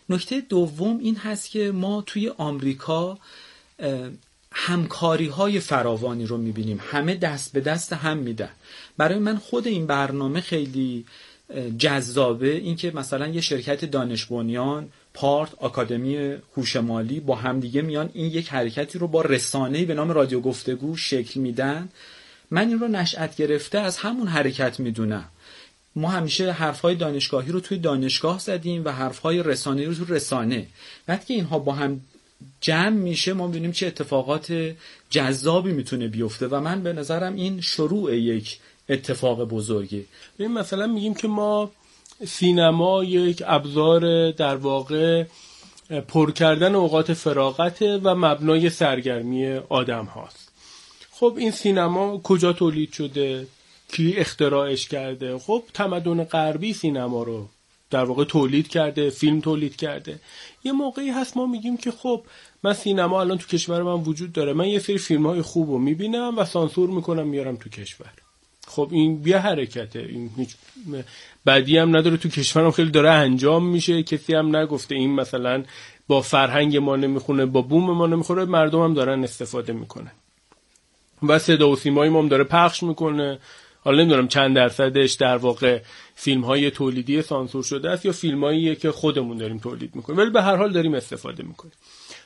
نکته 0.10 0.42
دوم 0.42 0.98
این 0.98 1.16
هست 1.16 1.50
که 1.50 1.72
ما 1.72 2.02
توی 2.02 2.30
آمریکا 2.38 3.18
همکاری 4.60 5.28
های 5.28 5.60
فراوانی 5.60 6.26
رو 6.26 6.38
می‌بینیم. 6.38 6.80
همه 6.92 7.16
دست 7.16 7.54
به 7.54 7.62
دست 7.62 7.94
هم 7.94 8.18
میدن. 8.18 8.50
برای 8.98 9.20
من 9.20 9.38
خود 9.38 9.68
این 9.68 9.88
برنامه 9.88 10.42
خیلی 10.42 11.06
جذابه. 11.78 12.52
اینکه 12.56 12.92
مثلا 12.92 13.28
یه 13.28 13.42
شرکت 13.42 13.86
دانش 13.86 14.26
بنیان 14.26 14.90
پارت 15.14 15.50
آکادمی 15.58 16.36
هوش 16.58 16.76
مالی 16.76 17.20
با 17.20 17.36
همدیگه 17.36 17.82
میان 17.82 18.10
این 18.14 18.32
یک 18.32 18.50
حرکتی 18.50 19.00
رو 19.00 19.08
با 19.08 19.22
رسانه‌ای 19.22 19.86
به 19.86 19.94
نام 19.94 20.12
رادیو 20.12 20.40
گفتگو 20.40 20.98
شکل 20.98 21.40
میدن. 21.40 21.90
من 22.52 22.68
این 22.68 22.80
رو 22.80 22.88
نشأت 22.88 23.36
گرفته 23.36 23.80
از 23.80 23.98
همون 23.98 24.28
حرکت 24.28 24.80
می‌دونم. 24.80 25.26
ما 25.96 26.10
همیشه 26.10 26.52
حرفهای 26.52 26.96
دانشگاهی 26.96 27.52
رو 27.52 27.60
توی 27.60 27.78
دانشگاه 27.78 28.40
زدیم 28.40 28.86
و 28.86 28.90
حرفهای 28.90 29.44
رسانه 29.44 29.86
رو 29.86 29.94
توی 29.94 30.06
رسانه. 30.10 30.68
وقتی 31.08 31.34
اینها 31.34 31.60
با 31.60 31.74
هم 31.74 32.02
جمع 32.62 32.90
میشه 32.90 33.34
ما 33.34 33.48
ببینیم 33.48 33.72
چه 33.72 33.88
اتفاقات 33.88 34.76
جذابی 35.10 35.72
می‌تونه 35.72 36.08
بیفته 36.08 36.48
و 36.48 36.60
من 36.60 36.84
به 36.84 36.94
نظرم 36.94 37.36
این 37.36 37.62
شروع 37.62 38.16
یک 38.18 38.60
اتفاق 38.90 39.44
بزرگی. 39.44 40.06
ببین 40.40 40.52
مثلا 40.52 40.88
میگیم 40.88 41.14
که 41.14 41.28
ما 41.28 41.72
سینما 42.26 43.04
یک 43.04 43.44
ابزار 43.46 44.32
در 44.32 44.56
واقع 44.56 45.26
پر 46.08 46.32
کردن 46.32 46.76
اوقات 46.76 47.14
فراغت 47.14 47.82
و 47.82 48.16
مبنای 48.16 48.70
سرگرمی 48.70 49.54
آدم 49.56 50.06
هاست. 50.06 50.52
خب 51.12 51.36
این 51.38 51.52
سینما 51.52 52.18
کجا 52.18 52.54
تولید 52.54 52.94
شده؟ 52.94 53.48
کی 53.92 54.14
اختراعش 54.18 54.88
کرده؟ 54.88 55.38
خب 55.38 55.64
تمدن 55.74 56.24
غربی 56.24 56.74
سینما 56.74 57.24
رو 57.24 57.50
در 57.90 58.04
واقع 58.04 58.24
تولید 58.24 58.68
کرده 58.68 59.10
فیلم 59.10 59.40
تولید 59.40 59.76
کرده. 59.76 60.20
یه 60.64 60.72
موقعی 60.72 61.10
هست 61.10 61.38
ما 61.38 61.46
میگیم 61.46 61.78
که 61.78 61.92
خب 61.92 62.24
من 62.64 62.74
سینما 62.74 63.22
الان 63.22 63.38
تو 63.38 63.48
کشور 63.48 63.84
من 63.84 63.94
وجود 63.94 64.34
داره. 64.34 64.54
من 64.54 64.68
یه 64.68 64.80
سری 64.80 64.98
فیلم 64.98 65.28
های 65.28 65.42
خوب 65.42 65.70
رو 65.70 65.78
می‌بینم 65.78 66.38
و 66.38 66.46
سانسور 66.46 66.90
می‌کنم 66.90 67.28
میارم 67.28 67.56
تو 67.56 67.70
کشور. 67.70 68.12
خب 68.68 68.88
این 68.92 69.22
بیا 69.22 69.40
حرکته. 69.40 70.00
این 70.00 70.30
هیچ 70.38 70.56
بعدی 71.46 71.78
هم 71.78 71.98
نداره. 71.98 72.18
تو 72.18 72.30
کشورم 72.30 72.72
خیلی 72.72 72.92
داره 72.92 73.10
انجام 73.10 73.66
میشه. 73.66 74.04
کسی 74.04 74.34
هم 74.34 74.56
نگفته 74.56 74.96
این 74.96 75.16
مثلا 75.16 75.64
با 76.08 76.22
فرهنگ 76.22 76.78
ما 76.78 76.96
نمی‌خونه 76.96 77.46
با 77.46 77.62
بوم 77.62 77.92
ما 77.92 78.08
نمی‌خوره. 78.08 78.46
مردم 78.46 78.84
هم 78.84 78.94
دارن 78.94 79.24
استفاده 79.24 79.74
می‌کنه 79.74 80.12
و 81.24 81.40
صدا 81.40 81.70
و 81.70 81.76
سیمایی 81.76 82.12
ما 82.12 82.20
هم 82.20 82.28
داره 82.28 82.44
پخش 82.44 82.84
می‌کنه. 82.84 83.40
حالا 83.84 83.98
نمی‌دونم 84.04 84.28
چند 84.28 84.56
درصدش 84.56 85.14
در 85.14 85.38
واقع 85.38 85.80
فیلم 86.16 86.42
های 86.42 86.72
تولیدی 86.72 87.22
سانسور 87.22 87.64
شده 87.64 87.90
است 87.90 88.06
یا 88.06 88.12
فیلم 88.12 88.76
که 88.76 88.92
خودمون 88.92 89.38
داریم 89.38 89.60
تولید 89.60 89.96
می‌کنیم. 89.96 90.20
ولی 90.20 90.30
به 90.30 90.42
هر 90.42 90.56
حال 90.56 90.72
داریم 90.72 90.94
استفاده 90.94 91.44
می‌کنیم. 91.44 91.74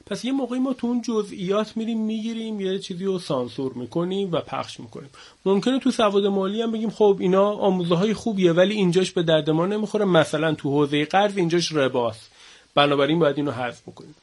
پس 0.06 0.26
یه 0.26 0.32
موقعی 0.32 0.60
ما 0.60 0.74
تو 0.74 0.88
اون 0.88 1.02
جزئیات 1.02 1.78
میریم 1.78 2.06
می‌گیریم 2.06 2.60
یه 2.62 2.80
چیزی 2.80 3.06
رو 3.06 3.20
سانسور 3.20 3.74
می‌کنیم 3.74 4.32
و 4.32 4.42
پخش 4.42 4.80
می‌کنیم. 4.80 5.10
ممکنه 5.46 5.80
تو 5.80 5.92
سواد 5.92 6.26
مالی 6.26 6.62
هم 6.62 6.72
بگیم 6.72 6.90
خب 6.90 7.18
اینا 7.20 7.52
آموزه 7.52 7.96
های 7.96 8.14
خوبیه 8.14 8.52
ولی 8.52 8.76
اینجاش 8.76 9.12
به 9.12 9.24
درد 9.24 9.50
ما 9.50 9.66
نمی‌خوره. 9.66 10.06
مثلا 10.06 10.54
تو 10.54 10.70
حوزه 10.70 11.06
قرض 11.06 11.38
اینجاش 11.38 11.72
رباست. 11.72 12.32
بنابراین 12.76 13.20
باید 13.20 13.38
اینو 13.38 13.52
حذف 13.52 13.82
بکنیم. 13.82 14.16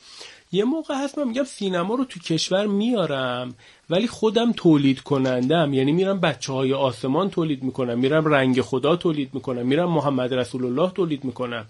یه 0.53 0.65
موقع 0.65 0.95
هست 0.95 1.19
من 1.19 1.29
میگم 1.29 1.45
سینما 1.45 1.95
رو 1.95 2.05
تو 2.05 2.21
کشور 2.21 2.67
میارم 2.67 3.55
ولی 3.91 4.07
خودم 4.07 4.53
تولید 4.53 5.01
کنندم. 5.01 5.75
یعنی 5.75 5.93
میرم 5.93 6.21
بچه 6.21 6.53
های 6.53 6.73
آسمان 6.73 7.31
تولید 7.31 7.63
می‌کنم 7.63 7.99
میرم 7.99 8.25
رنگ 8.25 8.61
خدا 8.61 8.97
تولید 8.97 9.31
می‌کنم 9.35 9.67
میرم 9.67 9.91
محمد 9.91 10.35
رسول 10.35 10.65
الله 10.65 10.91
تولید 10.91 11.25
می‌کنم. 11.25 11.67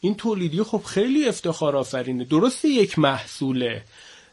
این 0.00 0.14
تولیدی 0.14 0.62
خب 0.62 0.82
خیلی 0.84 1.28
افتخار 1.28 1.76
آفرینه. 1.76 2.24
درسته 2.24 2.68
یک 2.68 2.98
محصوله 2.98 3.82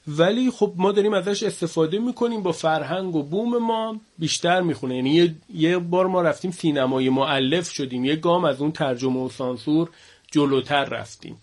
ولی 0.07 0.51
خب 0.51 0.73
ما 0.75 0.91
داریم 0.91 1.13
ازش 1.13 1.43
استفاده 1.43 1.99
می‌کنیم 1.99 2.43
با 2.43 2.51
فرهنگ 2.51 3.15
و 3.15 3.23
بوم 3.23 3.57
ما 3.57 3.99
بیشتر 4.17 4.61
می‌خونه. 4.61 4.95
یعنی 4.95 5.35
یه, 5.53 5.77
بار 5.77 6.07
ما 6.07 6.21
رفتیم 6.21 6.51
سینمای 6.51 7.09
معلف 7.09 7.71
شدیم 7.71 8.05
یه 8.05 8.15
گام 8.15 8.45
از 8.45 8.61
اون 8.61 8.71
ترجمه 8.71 9.19
و 9.19 9.29
سانسور 9.29 9.89
جلوتر 10.31 10.85
رفتیم. 10.85 11.37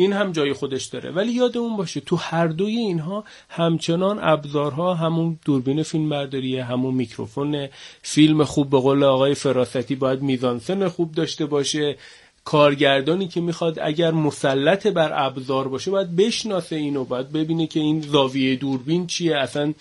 این 0.00 0.12
هم 0.12 0.32
جای 0.32 0.52
خودش 0.52 0.84
داره. 0.84 1.10
ولی 1.10 1.32
یادمون 1.32 1.76
باشه 1.76 2.00
تو 2.00 2.16
هر 2.16 2.46
دوی 2.46 2.76
اینها 2.76 3.24
همچنان 3.48 4.18
ابزارها 4.22 4.94
همون 4.94 5.38
دوربین 5.44 5.82
فیلم 5.82 6.08
برداریه 6.08 6.64
همون 6.64 6.94
میکروفون 6.94 7.68
فیلم 8.02 8.44
خوب 8.44 8.70
به 8.70 8.78
قول 8.78 9.04
آقای 9.04 9.34
فراستی 9.34 9.94
باید 9.94 10.22
میزانسن 10.22 10.88
خوب 10.88 11.12
داشته 11.12 11.46
باشه. 11.46 11.96
کارگردانی 12.44 13.28
که 13.28 13.40
می‌خواد 13.40 13.78
اگر 13.82 14.10
مسلط 14.10 14.86
بر 14.86 15.26
ابزار 15.26 15.68
باشه 15.68 15.90
باید 15.90 16.16
بشناسه 16.16 16.76
اینو 16.76 17.04
باید 17.04 17.32
ببینه 17.32 17.66
که 17.66 17.80
این 17.80 18.00
زاویه 18.00 18.56
دوربین 18.56 19.06
چیه 19.06 19.36
اصلا 19.36 19.74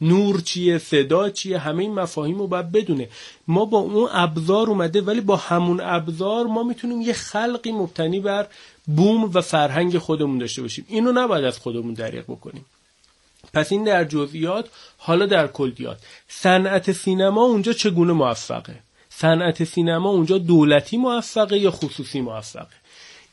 نور 0.00 0.40
چیه 0.40 0.78
صدا 0.78 1.30
چیه 1.30 1.58
همه 1.58 1.82
این 1.82 1.94
مفاهیم 1.94 2.38
رو 2.38 2.46
باید 2.46 2.72
بدونه. 2.72 3.08
ما 3.48 3.64
با 3.64 3.78
اون 3.78 4.08
ابزار 4.12 4.66
اومده 4.66 5.00
ولی 5.00 5.20
با 5.20 5.36
همون 5.36 5.80
ابزار 5.80 6.46
ما 6.46 6.62
می‌تونیم 6.62 7.00
یه 7.00 7.12
خلقی 7.12 7.72
مبتنی 7.72 8.20
بر 8.20 8.46
بوم 8.86 9.30
و 9.34 9.40
فرهنگ 9.40 9.98
خودمون 9.98 10.38
داشته 10.38 10.62
باشیم. 10.62 10.86
اینو 10.88 11.12
نباید 11.12 11.44
از 11.44 11.58
خودمون 11.58 11.94
دریغ 11.94 12.24
بکنیم. 12.24 12.64
پس 13.54 13.72
این 13.72 13.84
در 13.84 14.04
جزئیات 14.04 14.68
حالا 14.98 15.26
در 15.26 15.46
کلیات. 15.46 15.98
صنعت 16.28 16.92
سینما 16.92 17.42
اونجا 17.42 17.72
چگونه 17.72 18.12
موفقه؟ 18.12 18.74
صنعت 19.08 19.64
سینما 19.64 20.10
اونجا 20.10 20.38
دولتی 20.38 20.96
موفقه 20.96 21.58
یا 21.58 21.70
خصوصی 21.70 22.20
موفقه؟ 22.20 22.76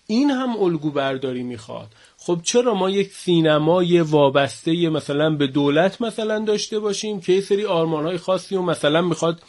این 0.08 0.32
هم 0.32 0.58
الگو 0.64 0.92
برداری 0.92 1.44
می‌خواد. 1.44 1.88
خب 2.18 2.40
چرا 2.44 2.74
ما 2.74 2.90
یک 2.90 3.14
سینمای 3.14 4.02
وابسته 4.02 4.90
مثلا 4.90 5.30
به 5.30 5.48
دولت 5.48 6.02
مثلا 6.02 6.40
داشته 6.40 6.80
باشیم 6.80 7.22
که 7.22 7.34
یه 7.34 7.42
سری 7.42 7.66
آرمان 7.66 8.06
های 8.06 8.18
خاصی 8.18 8.56
و 8.56 8.62
مثلا 8.62 9.02
می‌خواد 9.02 9.42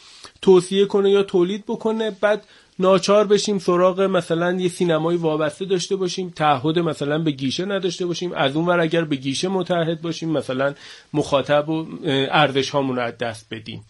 توصیه 0.42 0.86
کنه 0.86 1.10
یا 1.10 1.22
تولید 1.22 1.64
بکنه 1.66 2.10
بعد 2.10 2.44
ناچار 2.78 3.26
بشیم 3.26 3.58
سراغ 3.58 4.00
مثلا 4.00 4.52
یه 4.52 4.68
سینمایی 4.68 5.18
وابسته 5.18 5.64
داشته 5.64 5.96
باشیم 5.96 6.32
تعهد 6.36 6.78
مثلا 6.78 7.18
به 7.18 7.30
گیشه 7.30 7.64
نداشته 7.64 8.06
باشیم. 8.06 8.32
از 8.32 8.56
اون 8.56 8.66
ور 8.66 8.80
اگر 8.80 9.04
به 9.04 9.16
گیشه 9.16 9.48
متحد 9.48 10.02
باشیم 10.02 10.30
مثلا 10.30 10.74
مخاطب 11.12 11.68
و 11.68 11.86
ارزش 12.30 12.70
هامون 12.70 12.96
رو 12.96 13.02
از 13.02 13.18
دست 13.18 13.46
بدیم. 13.50 13.84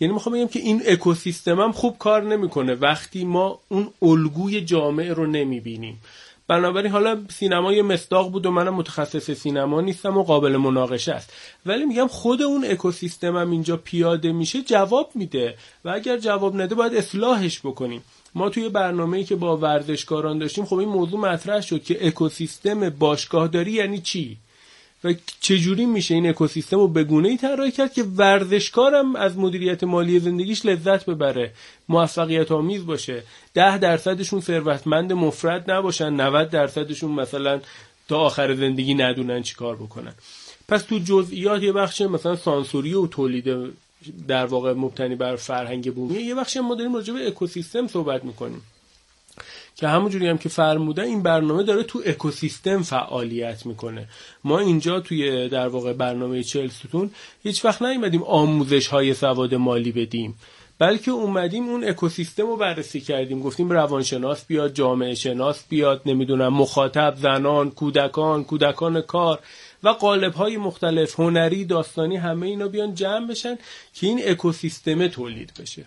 یعنی 0.00 0.14
می‌خوام 0.14 0.34
بگم 0.34 0.48
که 0.48 0.58
این 0.58 0.82
اکوسیستم 0.86 1.60
هم 1.60 1.72
خوب 1.72 1.98
کار 1.98 2.22
نمی‌کنه. 2.22 2.74
وقتی 2.74 3.24
ما 3.24 3.58
اون 3.68 3.88
الگوی 4.02 4.60
جامعه 4.60 5.12
رو 5.12 5.26
نمی‌بینیم. 5.26 6.00
بنابراین 6.50 6.92
حالا 6.92 7.22
سینما 7.28 7.72
یه 7.72 7.82
مصداق 7.82 8.30
بود 8.30 8.46
و 8.46 8.50
منم 8.50 8.74
متخصص 8.74 9.30
سینما 9.30 9.80
نیستم 9.80 10.16
و 10.16 10.22
قابل 10.22 10.56
مناقشه 10.56 11.12
است. 11.12 11.32
ولی 11.66 11.84
میگم 11.84 12.06
خود 12.06 12.42
اون 12.42 12.64
اکوسیستم 12.64 13.36
هم 13.36 13.50
اینجا 13.50 13.76
پیاده 13.76 14.32
میشه 14.32 14.62
جواب 14.62 15.10
میده. 15.14 15.54
و 15.84 15.88
اگر 15.88 16.18
جواب 16.18 16.60
نده 16.60 16.74
باید 16.74 16.94
اصلاحش 16.94 17.60
بکنیم. 17.60 18.02
ما 18.34 18.50
توی 18.50 18.68
برنامه‌ای 18.68 19.24
که 19.24 19.36
با 19.36 19.56
ورزشکاران 19.56 20.38
داشتیم 20.38 20.64
خب 20.64 20.76
این 20.76 20.88
موضوع 20.88 21.20
مطرح 21.20 21.60
شد 21.60 21.82
که 21.82 22.06
اکوسیستم 22.06 22.88
باشگاهداری 22.88 23.72
یعنی 23.72 23.98
چی؟ 23.98 24.36
و 25.04 25.14
چجوری 25.40 25.86
میشه 25.86 26.14
این 26.14 26.28
اکوسیستم 26.28 26.76
رو 26.76 26.88
به 26.88 27.04
گونه 27.04 27.28
ای 27.28 27.36
طراحی 27.36 27.70
کرد 27.70 27.92
که 27.92 28.02
ورزشکارم 28.02 29.16
از 29.16 29.38
مدیریت 29.38 29.84
مالی 29.84 30.20
زندگیش 30.20 30.66
لذت 30.66 31.06
ببره 31.06 31.52
موفقیت 31.88 32.52
آمیز 32.52 32.86
باشه. 32.86 33.22
ده 33.54 33.78
درصدشون 33.78 34.40
ثروتمند 34.40 35.12
مفرد 35.12 35.70
نباشن 35.70 36.10
90 36.10 36.50
درصدشون 36.50 37.10
مثلا 37.10 37.60
تا 38.08 38.18
آخر 38.18 38.54
زندگی 38.54 38.94
ندونن 38.94 39.42
چی 39.42 39.54
کار 39.54 39.76
بکنن. 39.76 40.14
پس 40.68 40.82
تو 40.82 40.98
جزئیات 40.98 41.62
یه 41.62 41.72
بخش 41.72 42.00
مثلا 42.00 42.36
سانسوری 42.36 42.94
و 42.94 43.06
تولید 43.06 43.72
در 44.28 44.46
واقع 44.46 44.72
مبتنی 44.72 45.14
بر 45.14 45.36
فرهنگ 45.36 45.94
بومی 45.94 46.22
یه 46.22 46.34
بخش 46.34 46.56
ما 46.56 46.74
داریم 46.74 46.94
راجع 46.94 47.12
به 47.12 47.26
اکوسیستم 47.26 47.86
صحبت 47.86 48.24
می‌کنیم. 48.24 48.62
که 49.80 49.88
همونجوری 49.88 50.28
هم 50.28 50.38
که 50.38 50.48
فرمودن 50.48 51.02
این 51.02 51.22
برنامه 51.22 51.62
داره 51.62 51.82
تو 51.82 52.02
اکوسیستم 52.06 52.82
فعالیت 52.82 53.66
می‌کنه. 53.66 54.08
ما 54.44 54.58
اینجا 54.58 55.00
توی 55.00 55.48
در 55.48 55.68
واقع 55.68 55.92
برنامه 55.92 56.42
چهل 56.42 56.68
ستون 56.68 57.10
هیچ 57.42 57.64
وقت 57.64 57.82
نیومدیم 57.82 58.22
آموزش 58.22 58.86
های 58.86 59.14
سواد 59.14 59.54
مالی 59.54 59.92
بدیم. 59.92 60.34
بلکه 60.78 61.10
اومدیم 61.10 61.68
اون 61.68 61.84
اکوسیستم 61.84 62.46
رو 62.46 62.56
بررسی 62.56 63.00
کردیم. 63.00 63.40
گفتیم 63.42 63.70
روانشناس 63.70 64.44
بیاد 64.44 64.74
جامعه 64.74 65.14
شناس 65.14 65.64
بیاد 65.68 66.02
نمی‌دونم 66.06 66.54
مخاطب 66.54 67.14
زنان 67.16 67.70
کودکان 67.70 68.44
کودکان 68.44 69.00
کار 69.00 69.38
و 69.82 69.88
قالب 69.88 70.34
های 70.34 70.56
مختلف 70.56 71.20
هنری 71.20 71.64
داستانی 71.64 72.16
همه 72.16 72.46
اینا 72.46 72.68
بیان 72.68 72.94
جمع 72.94 73.26
بشن 73.26 73.58
که 73.94 74.06
این 74.06 74.20
اکوسیستم 74.24 75.08
تولید 75.08 75.52
بشه. 75.60 75.84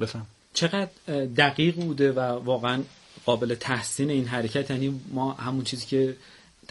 بفهم. 0.00 0.26
چقدر 0.58 0.90
دقیق 1.36 1.74
بوده 1.74 2.12
و 2.12 2.20
واقعا 2.20 2.82
قابل 3.24 3.54
تحسین 3.54 4.10
این 4.10 4.24
حرکت. 4.24 4.70
یعنی 4.70 5.00
ما 5.12 5.32
همون 5.32 5.64
چیزی 5.64 5.86
که 5.86 6.16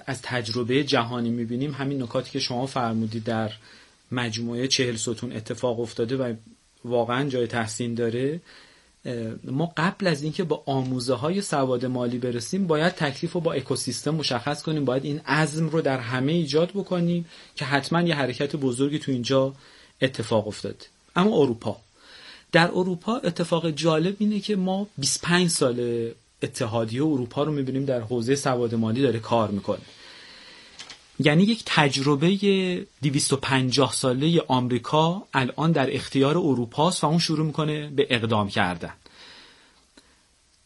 از 0.05 0.21
تجربه 0.21 0.83
جهانی 0.83 1.29
می‌بینیم 1.29 1.71
همین 1.71 2.03
نکاتی 2.03 2.31
که 2.31 2.39
شما 2.39 2.65
فرمودید 2.65 3.23
در 3.23 3.51
مجموعه 4.11 4.67
چهل 4.67 4.95
ستون 4.95 5.31
اتفاق 5.31 5.79
افتاده 5.79 6.17
و 6.17 6.33
واقعا 6.85 7.29
جای 7.29 7.47
تحسین 7.47 7.93
داره 7.93 8.41
ما 9.43 9.73
قبل 9.77 10.07
از 10.07 10.23
اینکه 10.23 10.43
با 10.43 10.63
آموزه 10.65 11.13
های 11.13 11.41
سواد 11.41 11.85
مالی 11.85 12.17
برسیم 12.17 12.67
باید 12.67 12.93
تکلیف 12.93 13.31
رو 13.31 13.41
با 13.41 13.53
اکوسیستم 13.53 14.15
مشخص 14.15 14.63
کنیم. 14.63 14.85
باید 14.85 15.05
این 15.05 15.19
عزم 15.25 15.69
رو 15.69 15.81
در 15.81 15.99
همه 15.99 16.31
ایجاد 16.31 16.69
بکنیم 16.69 17.25
که 17.55 17.65
حتما 17.65 18.01
یه 18.01 18.15
حرکت 18.15 18.55
بزرگی 18.55 18.99
تو 18.99 19.11
اینجا 19.11 19.53
اتفاق 20.01 20.47
افتاده 20.47 20.85
اما 21.15 21.37
اروپا. 21.37 21.86
در 22.51 22.71
اروپا 22.71 23.15
اتفاق 23.15 23.69
جالب 23.69 24.15
اینه 24.19 24.39
که 24.39 24.55
ما 24.55 24.87
25 24.97 25.49
سال 25.49 26.09
اتحادیه 26.43 27.03
اروپا 27.03 27.43
رو 27.43 27.51
می‌بینیم 27.51 27.85
در 27.85 28.01
حوزه 28.01 28.35
سواد 28.35 28.75
مالی 28.75 29.01
داره 29.01 29.19
کار 29.19 29.51
می‌کنه. 29.51 29.81
یعنی 31.19 31.43
یک 31.43 31.63
تجربه 31.65 32.37
250 33.01 33.93
ساله 33.93 34.41
آمریکا 34.47 35.23
الان 35.33 35.71
در 35.71 35.95
اختیار 35.95 36.37
اروپاست 36.37 37.03
و 37.03 37.07
اون 37.07 37.19
شروع 37.19 37.45
می‌کنه 37.45 37.89
به 37.89 38.07
اقدام 38.09 38.49
کردن. 38.49 38.93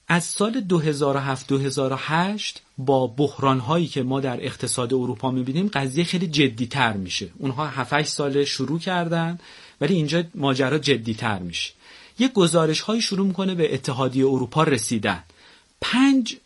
از 0.07 0.23
سال 0.23 0.63
2007-2008 0.69 2.59
با 2.77 3.07
بحران 3.07 3.59
هایی 3.59 3.87
که 3.87 4.03
ما 4.03 4.19
در 4.19 4.45
اقتصاد 4.45 4.93
اروپا 4.93 5.31
می‌بینیم 5.31 5.67
قضیه 5.73 6.03
خیلی 6.03 6.27
جدی 6.27 6.67
تر 6.67 6.93
میشه. 6.93 7.29
اونها 7.37 7.67
7 7.67 8.01
سال 8.01 8.43
شروع 8.43 8.79
کردن. 8.79 9.39
ولی 9.81 9.93
اینجا 9.93 10.23
ماجرا 10.35 10.77
جدی 10.77 11.13
تر 11.13 11.39
میشه. 11.39 11.73
یه 12.19 12.27
گزارش 12.27 12.81
های 12.81 13.01
شروع 13.01 13.27
می‌کنه 13.27 13.55
به 13.55 13.73
اتحادیه 13.73 14.25
اروپا 14.25 14.63
رسیدن. 14.63 15.23
پنج 15.81 16.37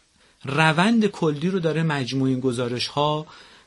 روند 0.45 1.07
کلی 1.07 1.49
رو 1.49 1.59
داره 1.59 1.83
مجموع 1.83 2.29
این 2.29 2.39
گزارش 2.39 2.87
ها 2.87 3.25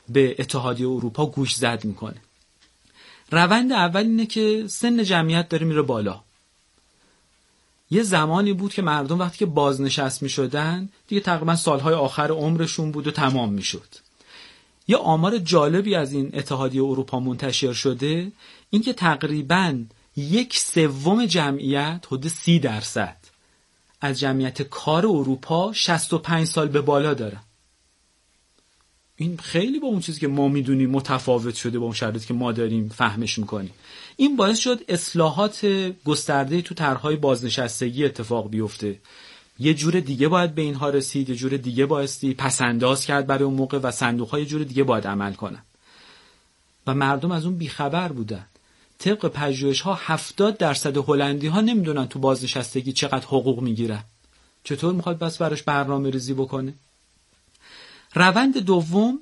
به 0.09 0.35
اتحادیه 0.39 0.87
اروپا 0.87 1.25
گوش 1.25 1.55
زد 1.55 1.85
می‌کنه. 1.85 2.21
روند 3.31 3.71
اول 3.71 4.01
اینه 4.01 4.25
که 4.25 4.65
سن 4.67 5.03
جمعیت 5.03 5.49
داره 5.49 5.65
میره 5.65 5.81
بالا. 5.81 6.21
یه 7.91 8.03
زمانی 8.03 8.53
بود 8.53 8.73
که 8.73 8.81
مردم 8.81 9.19
وقتی 9.19 9.37
که 9.37 9.45
بازنشست 9.45 10.23
می 10.23 10.29
شدن 10.29 10.89
دیگه 11.07 11.21
تقریبا 11.21 11.55
سالهای 11.55 11.93
آخر 11.93 12.31
عمرشون 12.31 12.91
بود 12.91 13.07
و 13.07 13.11
تمام 13.11 13.53
می 13.53 13.63
شد 13.63 14.08
یه 14.89 14.97
آمار 14.97 15.37
جالبی 15.37 15.95
از 15.95 16.13
این 16.13 16.29
اتحادیه 16.33 16.83
اروپا 16.83 17.19
منتشر 17.19 17.73
شده 17.73 18.31
اینکه 18.69 18.93
تقریبا 18.93 19.83
یک 20.15 20.57
سوم 20.57 21.25
جمعیت 21.25 22.05
حدود 22.07 22.27
سی 22.27 22.59
درصد 22.59 23.17
از 24.01 24.19
جمعیت 24.19 24.61
کار 24.61 25.05
اروپا 25.05 25.73
65 25.73 26.47
سال 26.47 26.67
به 26.67 26.81
بالا 26.81 27.13
داره. 27.13 27.39
این 29.15 29.37
خیلی 29.37 29.79
با 29.79 29.87
اون 29.87 29.99
چیزی 29.99 30.19
که 30.19 30.27
ما 30.27 30.47
می‌دونیم 30.47 30.89
متفاوت 30.89 31.55
شده 31.55 31.79
با 31.79 31.85
اون 31.85 31.93
شرایطی 31.93 32.27
که 32.27 32.33
ما 32.33 32.51
داریم 32.51 32.89
فهمش 32.89 33.37
می‌کنیم. 33.37 33.73
این 34.17 34.35
باعث 34.35 34.59
شد 34.59 34.83
اصلاحات 34.87 35.65
گسترده 36.05 36.61
تو 36.61 36.75
طرحهای 36.75 37.15
بازنشستگی 37.15 38.05
اتفاق 38.05 38.49
بیفته. 38.49 38.99
یه 39.59 39.73
جور 39.73 39.99
دیگه 39.99 40.27
باید 40.27 40.55
به 40.55 40.61
اینها 40.61 40.89
رسید 40.89 41.29
یه 41.29 41.35
جور 41.35 41.57
دیگه 41.57 41.85
بایستی 41.85 42.33
پسنداز 42.33 43.05
کرد 43.05 43.27
برای 43.27 43.43
اون 43.43 43.53
موقع 43.53 43.77
و 43.77 43.91
صندوق 43.91 44.29
های 44.29 44.45
جور 44.45 44.63
دیگه 44.63 44.83
باید 44.83 45.07
عمل 45.07 45.33
کنن. 45.33 45.63
و 46.87 46.93
مردم 46.93 47.31
از 47.31 47.45
اون 47.45 47.55
بیخبر 47.55 48.11
بودن. 48.11 48.45
طبق 48.99 49.27
پژوهش 49.27 49.81
ها 49.81 49.99
70 50.01 50.57
درصد 50.57 50.97
هلندی 50.97 51.47
ها 51.47 51.61
نمی‌دونن 51.61 52.07
تو 52.07 52.19
بازنشستگی 52.19 52.93
چقدر 52.93 53.25
حقوق 53.25 53.61
می‌گیرن. 53.61 54.03
چطور 54.63 54.93
می‌خواد 54.93 55.19
بس 55.19 55.37
براش 55.37 55.63
برنامه 55.63 56.09
ریزی 56.09 56.33
بکنه؟ 56.33 56.73
روند 58.13 58.57
دوم 58.57 59.19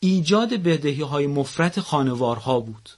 ایجاد 0.00 0.54
بدهی 0.54 1.02
های 1.02 1.26
مفرت 1.26 1.80
خانوارها 1.80 2.60
بود. 2.60 2.90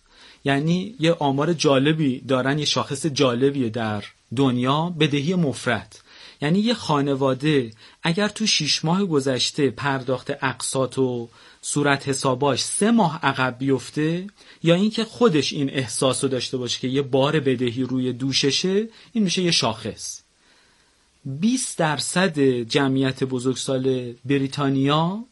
یعنی 0.44 0.94
یه 1.00 1.12
آمار 1.12 1.52
جالبی 1.52 2.20
دارن 2.20 2.58
یه 2.58 2.64
شاخص 2.64 3.06
جالبیه 3.06 3.68
در 3.68 4.04
دنیا 4.36 4.94
بدهی 5.00 5.34
مفرت. 5.34 6.01
یعنی 6.42 6.58
یه 6.58 6.74
خانواده 6.74 7.70
اگر 8.02 8.28
تو 8.28 8.46
شیش 8.46 8.84
ماه 8.84 9.04
گذشته 9.04 9.70
پرداخت 9.70 10.30
اقساط 10.30 10.98
و 10.98 11.28
صورت 11.62 12.08
حساباش 12.08 12.62
سه 12.62 12.90
ماه 12.90 13.20
عقب 13.22 13.58
بیفته 13.58 14.26
یا 14.62 14.74
اینکه 14.74 15.04
خودش 15.04 15.52
این 15.52 15.70
احساس 15.70 16.24
رو 16.24 16.30
داشته 16.30 16.56
باشه 16.56 16.80
که 16.80 16.88
یه 16.88 17.02
بار 17.02 17.40
بدهی 17.40 17.82
روی 17.82 18.12
دوششه 18.12 18.88
این 19.12 19.24
میشه 19.24 19.42
یه 19.42 19.50
شاخص. 19.50 20.22
20 21.24 21.78
درصد 21.78 22.38
جمعیت 22.40 23.24
بزرگسال 23.24 24.12
بریتانیا 24.24 25.24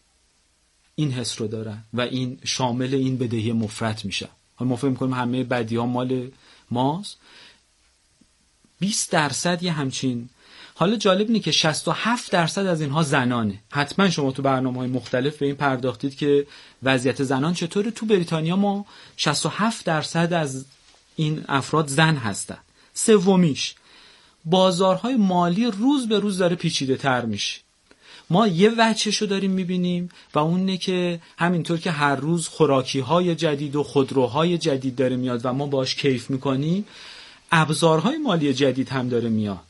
این 0.94 1.12
حس 1.12 1.40
رو 1.40 1.46
دارن 1.46 1.84
و 1.94 2.00
این 2.00 2.38
شامل 2.44 2.94
این 2.94 3.18
بدهی 3.18 3.52
مفرت 3.52 4.04
میشه. 4.04 4.28
حالا 4.56 4.68
ما 4.68 4.76
فکر 4.76 4.88
می‌کنیم 4.88 5.14
همه 5.14 5.44
بدی 5.44 5.76
ها 5.76 5.86
مال 5.86 6.30
ماست. 6.70 7.18
20 8.80 9.10
درصد 9.10 9.62
یه 9.62 9.72
همچین 9.72 10.28
حالا 10.80 10.96
جالب 10.96 11.26
اینه 11.26 11.40
که 11.40 11.50
67 11.52 12.32
درصد 12.32 12.66
از 12.66 12.80
اینها 12.80 13.02
زنانه. 13.02 13.58
حتما 13.70 14.10
شما 14.10 14.32
تو 14.32 14.42
برنامه 14.42 14.78
های 14.78 14.88
مختلف 14.88 15.36
به 15.36 15.46
این 15.46 15.54
پرداختید 15.54 16.16
که 16.16 16.46
وضعیت 16.82 17.22
زنان 17.22 17.54
چطوره. 17.54 17.90
تو 17.90 18.06
بریتانیا 18.06 18.56
ما 18.56 18.86
67 19.16 19.86
درصد 19.86 20.32
از 20.32 20.64
این 21.16 21.44
افراد 21.48 21.88
زن 21.88 22.16
هستن. 22.16 22.58
سومیش 22.94 23.74
بازارهای 24.44 25.16
مالی 25.16 25.66
روز 25.66 26.08
به 26.08 26.18
روز 26.18 26.38
داره 26.38 26.56
پیچیده 26.56 26.96
تر 26.96 27.24
میشه. 27.24 27.60
ما 28.30 28.46
یه 28.46 28.72
وچهشو 28.78 29.26
داریم 29.26 29.50
می‌بینیم 29.50 30.08
و 30.34 30.38
اونه 30.38 30.76
که 30.76 31.20
همینطور 31.38 31.78
که 31.78 31.90
هر 31.90 32.16
روز 32.16 32.48
خوراکی 32.48 33.00
های 33.00 33.34
جدید 33.34 33.76
و 33.76 33.82
خودروهای 33.82 34.58
جدید 34.58 34.96
داره 34.96 35.16
میاد 35.16 35.40
و 35.44 35.52
ما 35.52 35.66
باش 35.66 35.94
کیف 35.94 36.30
می‌کنیم 36.30 36.84
ابزارهای 37.52 38.18
مالی 38.18 38.54
جدید 38.54 38.88
هم 38.88 39.08
داره 39.08 39.28
میاد. 39.28 39.69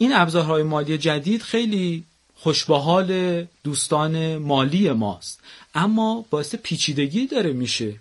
این 0.00 0.12
ابزارهای 0.12 0.62
مالی 0.62 0.98
جدید 0.98 1.42
خیلی 1.42 2.04
خوشبحال 2.34 3.44
دوستان 3.64 4.36
مالی 4.36 4.92
ماست. 4.92 5.40
اما 5.74 6.24
باعث 6.30 6.54
پیچیدگی 6.54 7.26
داره 7.26 7.52
میشه. 7.52 7.94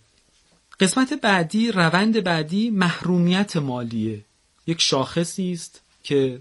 قسمت 0.80 1.14
بعدی 1.14 1.72
روند 1.72 2.24
بعدی 2.24 2.70
محرومیت 2.70 3.58
مالیه. 3.58 4.22
یک 4.68 4.82
شاخصی 4.82 5.52
است 5.52 5.82
که 6.04 6.40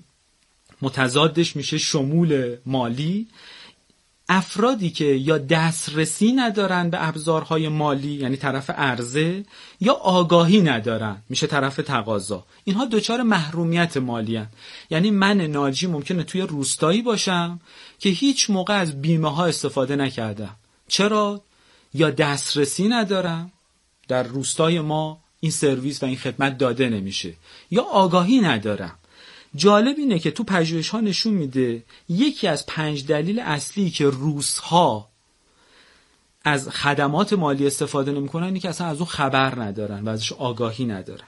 متضادش 0.83 1.57
میشه 1.57 1.79
شمول 1.79 2.57
مالی. 2.67 3.27
افرادی 4.29 4.91
که 4.91 5.05
یا 5.05 5.39
دسترسی 5.39 6.33
ندارن 6.33 6.91
به 6.91 7.09
ابزارهای 7.09 7.69
مالی 7.69 8.13
یعنی 8.13 8.37
طرف 8.37 8.71
عرضه 8.71 9.45
یا 9.81 9.93
آگاهی 9.93 10.61
ندارن. 10.61 11.23
میشه 11.29 11.47
طرف 11.47 11.77
تقاضا. 11.77 12.45
اینها 12.65 12.85
دچار 12.85 13.23
محرومیت 13.23 13.97
مالی 13.97 14.37
هن. 14.37 14.49
یعنی 14.91 15.11
من 15.11 15.41
ناجی 15.41 15.87
ممکنه 15.87 16.23
توی 16.23 16.41
روستایی 16.41 17.03
باشم 17.03 17.61
که 17.99 18.09
هیچ 18.09 18.51
موقع 18.51 18.75
از 18.75 19.03
بیمه 19.03 19.35
ها 19.35 19.47
استفاده 19.47 19.97
نکردم. 19.97 20.57
چرا؟ 20.89 21.41
یا 21.95 22.11
دسترسی 22.11 22.89
ندارم. 22.89 23.53
در 24.09 24.23
روستای 24.23 24.81
ما 24.81 25.21
این 25.41 25.53
سرویس 25.53 26.03
و 26.03 26.07
این 26.07 26.17
خدمت 26.17 26.59
داده 26.59 26.89
نمیشه. 26.89 27.35
یا 27.71 27.83
آگاهی 27.83 28.41
ندارم. 28.41 28.99
جالب 29.55 29.97
اینه 29.99 30.19
که 30.19 30.31
تو 30.31 30.45
پژوهش 30.45 30.89
ها 30.89 31.01
نشون 31.01 31.33
میده 31.33 31.83
یکی 32.09 32.49
از 32.49 32.67
پنج 32.67 33.07
دلیل 33.07 33.41
اصلی 33.41 33.91
که 33.91 34.07
روس 34.07 34.59
ها 34.59 35.09
از 36.45 36.69
خدمات 36.69 37.33
مالی 37.33 37.67
استفاده 37.67 38.13
نمی‌کنن 38.13 38.47
اینه 38.47 38.61
که 38.61 38.69
اصلا 38.69 38.87
از 38.87 38.97
اون 38.97 39.07
خبر 39.07 39.63
ندارن 39.63 40.05
و 40.05 40.09
ازش 40.09 40.33
آگاهی 40.33 40.85
ندارن 40.85 41.27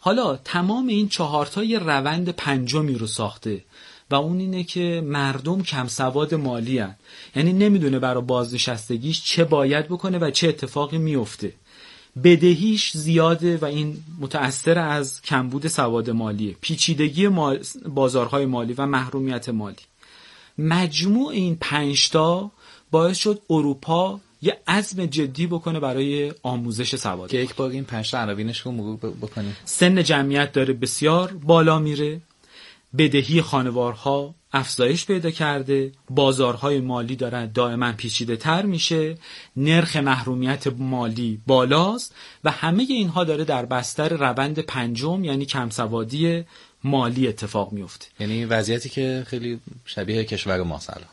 حالا 0.00 0.36
تمام 0.36 0.86
این 0.86 1.08
چهارتا 1.08 1.64
یه 1.64 1.78
روند 1.78 2.28
پنجمی 2.28 2.94
رو 2.94 3.06
ساخته 3.06 3.64
و 4.10 4.14
اون 4.14 4.38
اینه 4.38 4.64
که 4.64 5.02
مردم 5.04 5.62
کم 5.62 5.88
سواد 5.88 6.34
مالی 6.34 6.78
هن. 6.78 6.96
یعنی 7.36 7.52
نمی‌دونه 7.52 7.98
برای 7.98 8.22
بازنشستگیش 8.22 9.24
چه 9.24 9.44
باید 9.44 9.86
بکنه 9.86 10.18
و 10.18 10.30
چه 10.30 10.48
اتفاقی 10.48 10.98
میفته 10.98 11.52
بدهیش 12.24 12.96
زیاده 12.96 13.56
و 13.56 13.64
این 13.64 13.96
متأثر 14.20 14.78
از 14.78 15.22
کمبود 15.22 15.68
سواد 15.68 16.10
مالیه 16.10 16.56
پیچیدگی 16.60 17.28
بازارهای 17.88 18.46
مالی 18.46 18.72
و 18.72 18.86
محرومیت 18.86 19.48
مالی. 19.48 19.76
مجموع 20.58 21.28
این 21.28 21.56
پنجتا 21.60 22.50
باعث 22.90 23.18
شد 23.18 23.42
اروپا 23.50 24.20
یه 24.42 24.58
عزم 24.66 25.06
جدی 25.06 25.46
بکنه 25.46 25.80
برای 25.80 26.32
آموزش 26.42 26.96
سواد 26.96 27.30
که 27.30 27.38
یک 27.38 27.54
بار 27.54 27.70
این 27.70 27.84
پنج 27.84 28.10
تا 28.10 28.18
عناوینش 28.18 28.60
رو 28.60 28.72
مرور 28.72 28.96
بکنیم. 28.96 29.56
سن 29.64 30.02
جمعیت 30.02 30.52
داره 30.52 30.74
بسیار 30.74 31.32
بالا 31.32 31.78
میره. 31.78 32.20
بدهی 32.98 33.42
خانوارها 33.42 34.34
افزایش 34.52 35.06
پیدا 35.06 35.30
کرده 35.30 35.92
بازارهای 36.10 36.80
مالی 36.80 37.16
دارن 37.16 37.52
دائما 37.52 37.92
پیچیده 37.92 38.36
تر 38.36 38.66
میشه 38.66 39.18
نرخ 39.56 39.96
محرومیت 39.96 40.66
مالی 40.78 41.40
بالاست 41.46 42.14
و 42.44 42.50
همه 42.50 42.82
اینها 42.82 43.24
داره 43.24 43.44
در 43.44 43.66
بستر 43.66 44.08
روند 44.08 44.58
پنجم 44.58 45.24
یعنی 45.24 45.44
کمسوادی 45.44 46.44
مالی 46.84 47.28
اتفاق 47.28 47.72
میفته. 47.72 48.06
یعنی 48.20 48.44
وضعیتی 48.44 48.88
که 48.88 49.24
خیلی 49.26 49.60
شبیه 49.84 50.24
کشور 50.24 50.62
ما 50.62 50.78
سلام 50.78 51.08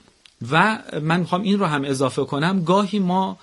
و 0.52 0.80
من 1.02 1.20
می‌خوام 1.20 1.42
این 1.42 1.60
رو 1.60 1.66
هم 1.66 1.86
اضافه 1.86 2.24
کنم 2.24 2.64
گاهی 2.64 3.00
ما 3.00 3.38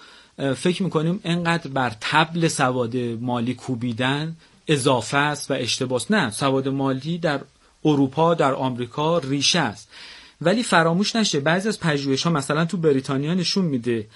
فکر 0.57 0.83
می‌کنیم 0.83 1.21
انقدر 1.25 1.71
بر 1.71 1.93
تبل 2.01 2.49
سواد 2.49 2.97
مالی 2.97 3.55
کوبیدن 3.55 4.37
اضافه 4.69 5.17
است 5.17 5.51
و 5.51 5.55
اشتباس 5.55 6.11
نه 6.11 6.31
سواد 6.31 6.69
مالی 6.69 7.19
در 7.19 7.41
اروپا 7.85 8.35
در 8.35 8.55
آمریکا 8.55 9.19
ریشه 9.19 9.59
است. 9.59 9.89
ولی 10.41 10.63
فراموش 10.63 11.17
نشه 11.17 11.41
بعضی 11.41 11.69
از 11.69 11.81
پژوهش 11.81 12.23
ها 12.23 12.31
مثلا 12.31 12.65
تو 12.65 12.77
بریتانیا 12.77 13.35
نشون 13.35 13.65
میده 13.65 14.07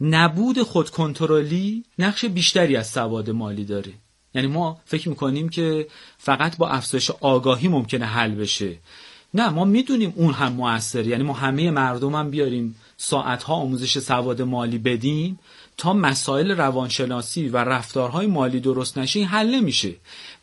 نبود 0.00 0.62
خود 0.62 0.90
کنترلی 0.90 1.84
نقش 1.98 2.24
بیشتری 2.24 2.76
از 2.76 2.90
سواد 2.90 3.30
مالی 3.30 3.64
داره. 3.64 3.92
یعنی 4.34 4.48
ما 4.48 4.80
فکر 4.84 5.08
می‌کنیم 5.08 5.48
که 5.48 5.86
فقط 6.18 6.56
با 6.56 6.68
افزایش 6.68 7.10
آگاهی 7.10 7.68
ممکنه 7.68 8.06
حل 8.06 8.34
بشه. 8.34 8.76
نه 9.34 9.48
ما 9.48 9.64
می‌دونیم 9.64 10.12
اون 10.16 10.34
هم 10.34 10.52
موثر 10.52 11.06
یعنی 11.06 11.22
ما 11.22 11.32
همه 11.32 11.70
مردم 11.70 12.14
هم 12.14 12.30
بیاریم 12.30 12.76
ساعتها 12.96 13.54
آموزش 13.54 13.98
سواد 13.98 14.42
مالی 14.42 14.78
بدیم. 14.78 15.38
تا 15.76 15.92
مسائل 15.92 16.50
روانشناسی 16.50 17.48
و 17.48 17.56
رفتارهای 17.56 18.26
مالی 18.26 18.60
درست 18.60 18.98
نشه 18.98 19.24
حل 19.24 19.54
نمیشه. 19.54 19.94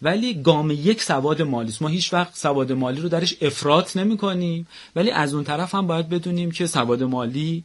ولی 0.01 0.41
گام 0.41 0.71
یک 0.71 1.01
سواد 1.03 1.41
مالی 1.41 1.73
ما 1.81 1.87
هیچ 1.87 2.13
وقت 2.13 2.37
سواد 2.37 2.71
مالی 2.71 3.01
رو 3.01 3.09
درش 3.09 3.35
افراط 3.41 3.97
نمی 3.97 4.17
کنیم 4.17 4.67
ولی 4.95 5.11
از 5.11 5.33
اون 5.33 5.43
طرف 5.43 5.75
هم 5.75 5.87
باید 5.87 6.09
بدونیم 6.09 6.51
که 6.51 6.67
سواد 6.67 7.03
مالی 7.03 7.63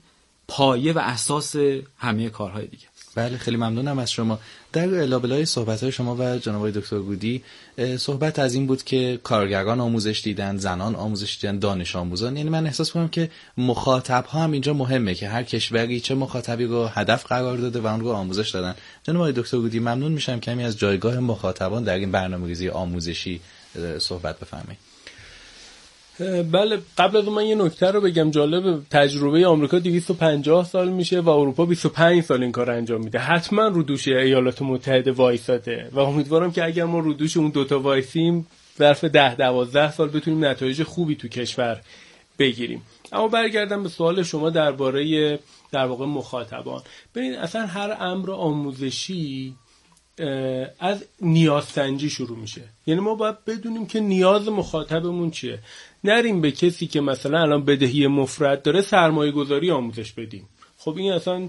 پایه 0.48 0.92
و 0.92 0.98
اساس 0.98 1.56
همه 1.98 2.30
کارهای 2.30 2.66
دیگه. 2.66 2.93
بله 3.14 3.38
خیلی 3.38 3.56
ممنونم 3.56 3.98
از 3.98 4.12
شما. 4.12 4.38
در 4.72 4.86
لابلای 4.86 5.46
صحبت 5.46 5.82
های 5.82 5.92
شما 5.92 6.16
و 6.16 6.38
جناب 6.38 6.70
دکتر 6.70 6.98
گودی 6.98 7.42
صحبت 7.98 8.38
از 8.38 8.54
این 8.54 8.66
بود 8.66 8.82
که 8.82 9.20
کارگران 9.22 9.80
آموزش 9.80 10.20
دیدن 10.24 10.56
زنان 10.56 10.94
آموزش 10.94 11.38
دیدن 11.40 11.58
دانش 11.58 11.96
آموزان. 11.96 12.36
یعنی 12.36 12.50
من 12.50 12.66
احساس 12.66 12.90
کنم 12.90 13.08
که 13.08 13.30
مخاطب 13.58 14.24
ها 14.24 14.42
هم 14.42 14.52
اینجا 14.52 14.74
مهمه 14.74 15.14
که 15.14 15.28
هر 15.28 15.42
کشوری 15.42 16.00
چه 16.00 16.14
مخاطبی 16.14 16.64
رو 16.64 16.86
هدف 16.86 17.26
قرار 17.26 17.56
داده 17.56 17.80
و 17.80 17.86
اون 17.86 18.00
رو 18.00 18.08
آموزش 18.08 18.50
دادن. 18.50 18.74
جناب 19.02 19.30
دکتر 19.30 19.56
گودی 19.56 19.78
ممنون 19.78 20.12
میشم 20.12 20.40
کمی 20.40 20.64
از 20.64 20.78
جایگاه 20.78 21.18
مخاطبان 21.18 21.84
در 21.84 21.94
این 21.94 22.12
برنامه‌ریزی 22.12 22.68
آموزشی 22.68 23.40
صحبت 23.98 24.40
بفرمایید. 24.40 24.93
بله 26.52 26.78
قبل 26.98 27.16
از 27.16 27.28
من 27.28 27.46
یه 27.46 27.54
نکته 27.54 27.90
رو 27.90 28.00
بگم. 28.00 28.30
جالب 28.30 28.82
تجربه 28.90 29.46
آمریکا 29.46 29.78
250 29.78 30.64
سال 30.64 30.88
میشه 30.88 31.20
و 31.20 31.28
اروپا 31.28 31.66
25 31.66 32.22
سال 32.22 32.42
این 32.42 32.52
کار 32.52 32.70
انجام 32.70 33.04
میده. 33.04 33.18
حتما 33.18 33.68
رو 33.68 33.82
دوش 33.82 34.08
ایالات 34.08 34.62
متحده 34.62 35.12
وایساده 35.12 35.88
و 35.92 35.98
امیدوارم 35.98 36.52
که 36.52 36.64
اگر 36.64 36.84
ما 36.84 36.98
رو 36.98 37.12
دوش 37.12 37.36
اون 37.36 37.50
دوتا 37.50 37.80
وایسیم 37.80 38.46
ظرف 38.78 39.04
10 39.04 39.34
12 39.34 39.92
سال 39.92 40.08
بتونیم 40.08 40.44
نتایج 40.44 40.82
خوبی 40.82 41.16
تو 41.16 41.28
کشور 41.28 41.80
بگیریم. 42.38 42.82
اما 43.12 43.28
برگردم 43.28 43.82
به 43.82 43.88
سوال 43.88 44.22
شما 44.22 44.50
درباره 44.50 45.38
در 45.72 45.86
واقع 45.86 46.06
مخاطبان. 46.06 46.82
ببینید 47.14 47.38
اصلا 47.38 47.66
هر 47.66 47.96
امر 48.00 48.30
آموزشی 48.30 49.54
از 50.80 51.04
نیازسنجی 51.20 52.10
شروع 52.10 52.38
میشه. 52.38 52.62
یعنی 52.86 53.00
ما 53.00 53.14
باید 53.14 53.44
بدونیم 53.44 53.86
که 53.86 54.00
نیاز 54.00 54.48
مخاطبمون 54.48 55.30
چیه. 55.30 55.58
نریم 56.04 56.40
به 56.40 56.50
کسی 56.50 56.86
که 56.86 57.00
مثلا 57.00 57.40
الان 57.40 57.64
بدهی 57.64 58.06
مفرد 58.06 58.62
داره 58.62 58.82
سرمایه 58.82 59.32
گذاری 59.32 59.70
آموزش 59.70 60.12
بدیم. 60.12 60.48
خب 60.78 60.96
این 60.96 61.12
اصلا 61.12 61.48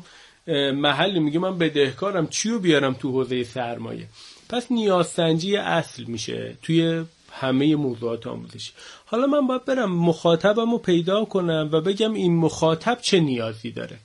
محلی 0.73 1.19
میگه 1.19 1.39
من 1.39 1.57
بدهکارم 1.57 2.27
چی 2.27 2.49
رو 2.49 2.59
بیارم 2.59 2.93
تو 2.93 3.11
حوزه 3.11 3.43
سرمایه؟ 3.43 4.07
پس 4.49 4.71
نیازسنجی 4.71 5.57
اصل 5.57 6.03
میشه 6.03 6.57
توی 6.61 7.03
همه 7.31 7.75
موضوعات 7.75 8.27
آموزشی. 8.27 8.71
حالا 9.05 9.27
من 9.27 9.47
باید 9.47 9.65
برم 9.65 9.91
مخاطبم 9.91 10.71
رو 10.71 10.77
پیدا 10.77 11.25
کنم 11.25 11.69
و 11.71 11.81
بگم 11.81 12.13
این 12.13 12.35
مخاطب 12.35 12.97
چه 13.01 13.19
نیازی 13.19 13.71
داره. 13.71 13.97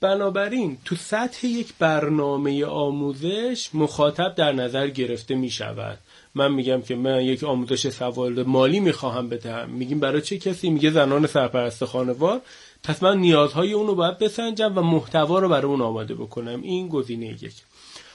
بنابراین 0.00 0.78
تو 0.84 0.96
سطح 0.96 1.46
یک 1.46 1.72
برنامه 1.78 2.64
آموزش 2.64 3.70
مخاطب 3.74 4.34
در 4.34 4.52
نظر 4.52 4.88
گرفته 4.88 5.34
می 5.34 5.50
شود 5.50 5.98
من 6.34 6.52
میگم 6.52 6.82
که 6.82 6.96
من 6.96 7.22
یک 7.22 7.44
آموزش 7.44 7.88
سوال 7.88 8.42
مالی 8.42 8.80
می‌خواهم 8.80 9.28
بدهم. 9.28 9.70
میگیم 9.70 10.00
برای 10.00 10.22
چه 10.22 10.38
کسی؟ 10.38 10.70
میگه 10.70 10.90
زنان 10.90 11.26
سرپرست 11.26 11.84
خانوار. 11.84 12.40
پس 12.84 13.02
من 13.02 13.18
نیازهای 13.18 13.72
اون 13.72 13.86
رو 13.86 13.94
باید 13.94 14.18
بسنجم 14.18 14.78
و 14.78 14.80
محتوا 14.80 15.38
رو 15.38 15.48
برای 15.48 15.70
اون 15.70 15.80
آماده 15.80 16.14
بکنم. 16.14 16.62
این 16.62 16.88
گزینه 16.88 17.26
یک. 17.26 17.54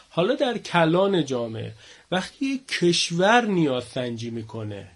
حالا 0.09 0.35
در 0.35 0.57
کلان 0.57 1.25
جامعه 1.25 1.71
وقتی 2.11 2.45
یک 2.45 2.67
کشور 2.67 3.45
نیاز 3.45 3.83
سنجی 3.83 4.29
می‌کنه 4.29 4.87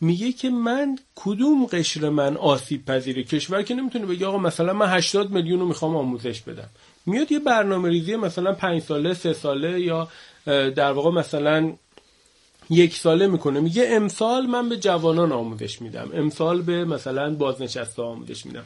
میگه 0.00 0.32
که 0.32 0.50
من 0.50 0.98
کدوم 1.14 1.66
قشر 1.66 2.08
من 2.08 2.36
آسیب 2.36 2.84
پذیره؟ 2.84 3.22
کشور 3.22 3.62
که 3.62 3.74
نمی‌تونه 3.74 4.06
بگه 4.06 4.26
آقا 4.26 4.38
مثلا 4.38 4.72
من 4.72 4.86
80 4.86 5.30
میلیون 5.30 5.60
رو 5.60 5.66
می‌خوام 5.66 5.96
آموزش 5.96 6.40
بدم. 6.40 6.68
میاد 7.06 7.32
یه 7.32 7.38
برنامه 7.38 7.88
ریزی 7.88 8.16
مثلا 8.16 8.52
5 8.52 8.82
ساله 8.82 9.14
سه 9.14 9.32
ساله 9.32 9.80
یا 9.80 10.08
در 10.46 10.92
واقع 10.92 11.10
مثلا 11.10 11.72
یک 12.70 12.96
ساله 12.96 13.26
می‌کنه. 13.26 13.60
میگه 13.60 13.86
امسال 13.88 14.46
من 14.46 14.68
به 14.68 14.76
جوانان 14.76 15.32
آموزش 15.32 15.82
میدم. 15.82 16.10
امسال 16.14 16.62
به 16.62 16.84
مثلا 16.84 17.34
بازنشسته 17.34 18.02
آموزش 18.02 18.46
میدم. 18.46 18.64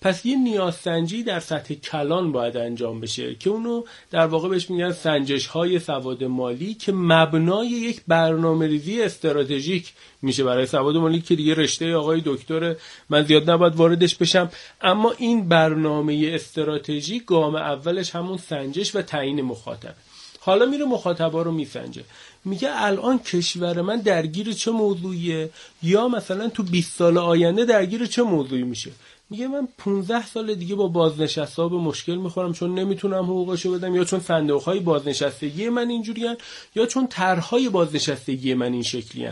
پس 0.00 0.26
یه 0.26 0.36
نیازسنجی 0.36 1.22
در 1.22 1.40
سطح 1.40 1.74
کلان 1.74 2.32
باید 2.32 2.56
انجام 2.56 3.00
بشه 3.00 3.34
که 3.34 3.50
اونو 3.50 3.82
در 4.10 4.26
واقع 4.26 4.48
بهش 4.48 4.70
میگن 4.70 4.92
سنجش 4.92 5.46
های 5.46 5.78
سواد 5.78 6.24
مالی 6.24 6.74
که 6.74 6.92
مبنای 6.92 7.68
یک 7.68 8.00
برنامه 8.08 8.66
ریزی 8.66 9.02
استراتژیک 9.02 9.92
میشه 10.22 10.44
برای 10.44 10.66
سواد 10.66 10.96
مالی 10.96 11.20
که 11.20 11.36
دیگه 11.36 11.54
رشته 11.54 11.94
آقای 11.94 12.22
دکتر 12.24 12.76
من 13.10 13.22
زیاد 13.22 13.50
نباید 13.50 13.76
واردش 13.76 14.14
بشم. 14.14 14.50
اما 14.80 15.14
این 15.18 15.48
برنامه 15.48 16.30
استراتژی 16.34 17.20
گام 17.20 17.54
اولش 17.54 18.10
همون 18.10 18.36
سنجش 18.36 18.96
و 18.96 19.02
تعیین 19.02 19.42
مخاطب. 19.42 19.94
حالا 20.40 20.66
میره 20.66 20.84
مخاطبا 20.84 21.42
رو 21.42 21.52
میسنجه. 21.52 22.04
میگه 22.46 22.68
الان 22.72 23.18
کشور 23.18 23.80
من 23.80 23.96
درگیر 24.00 24.52
چه 24.52 24.70
موضوعیه؟ 24.70 25.50
یا 25.82 26.08
مثلا 26.08 26.48
تو 26.48 26.62
20 26.62 26.98
سال 26.98 27.18
آینده 27.18 27.64
درگیر 27.64 28.06
چه 28.06 28.22
موضوعی 28.22 28.62
میشه؟ 28.62 28.90
میگه 29.30 29.48
من 29.48 29.68
15 29.78 30.26
سال 30.26 30.54
دیگه 30.54 30.74
با 30.74 30.88
بازنشسته 30.88 31.62
ها 31.62 31.68
به 31.68 31.76
مشکل 31.76 32.14
می‌خورم 32.14 32.52
چون 32.52 32.78
نمی‌تونم 32.78 33.24
حقوقشو 33.24 33.72
بدم 33.72 33.94
یا 33.94 34.04
چون 34.04 34.20
صندوق 34.20 34.62
های 34.62 34.80
بازنشستگی 34.80 35.68
من 35.68 35.88
اینجوری 35.88 36.26
یا 36.74 36.86
چون 36.86 37.06
طرحهای 37.06 37.68
بازنشستگی 37.68 38.54
من 38.54 38.72
این 38.72 38.82
شکلی 38.82 39.28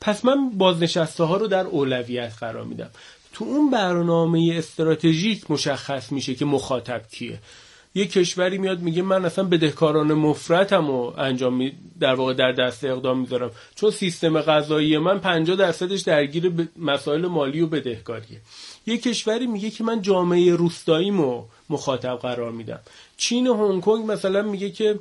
پس 0.00 0.24
من 0.24 0.50
بازنشسته 0.50 1.24
ها 1.24 1.36
رو 1.36 1.46
در 1.46 1.66
اولویت 1.66 2.32
قرار 2.40 2.64
میدم. 2.64 2.90
تو 3.32 3.44
اون 3.44 3.70
برنامه 3.70 4.54
استراتژیک 4.58 5.50
مشخص 5.50 6.12
میشه 6.12 6.34
که 6.34 6.44
مخاطب 6.44 7.02
کیه. 7.12 7.38
یه 7.94 8.06
کشوری 8.06 8.58
میاد 8.58 8.80
میگه 8.80 9.02
من 9.02 9.24
اصلا 9.24 9.44
بدهکاران 9.44 10.12
مفرتم 10.12 10.90
و 10.90 11.12
انجام 11.18 11.54
می 11.56 11.72
در 12.00 12.14
واقع 12.14 12.34
در 12.34 12.52
دست 12.52 12.84
اقدام 12.84 13.20
می‌ذارم. 13.20 13.50
چون 13.74 13.90
سیستم 13.90 14.40
غذایی 14.40 14.98
من 14.98 15.18
50 15.18 15.56
درصدش 15.56 16.00
درگیر 16.00 16.52
مسائل 16.78 17.26
مالی 17.26 17.60
و 17.60 17.66
بدهکاریه. 17.66 18.40
یه 18.86 18.98
کشوری 18.98 19.46
میگه 19.46 19.70
که 19.70 19.84
من 19.84 20.02
جامعه 20.02 20.54
روستاییمو 20.54 21.44
مخاطب 21.70 22.16
قرار 22.16 22.52
میدم. 22.52 22.80
چین 23.16 23.46
و 23.46 23.54
هنگ 23.54 23.82
کنگ 23.82 24.10
مثلا 24.10 24.42
میگه 24.42 24.70
که 24.70 24.98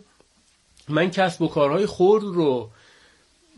من 0.90 1.12
کسب 1.12 1.42
و 1.42 1.48
کارهای 1.48 1.86
خرد 1.86 2.24
رو 2.24 2.70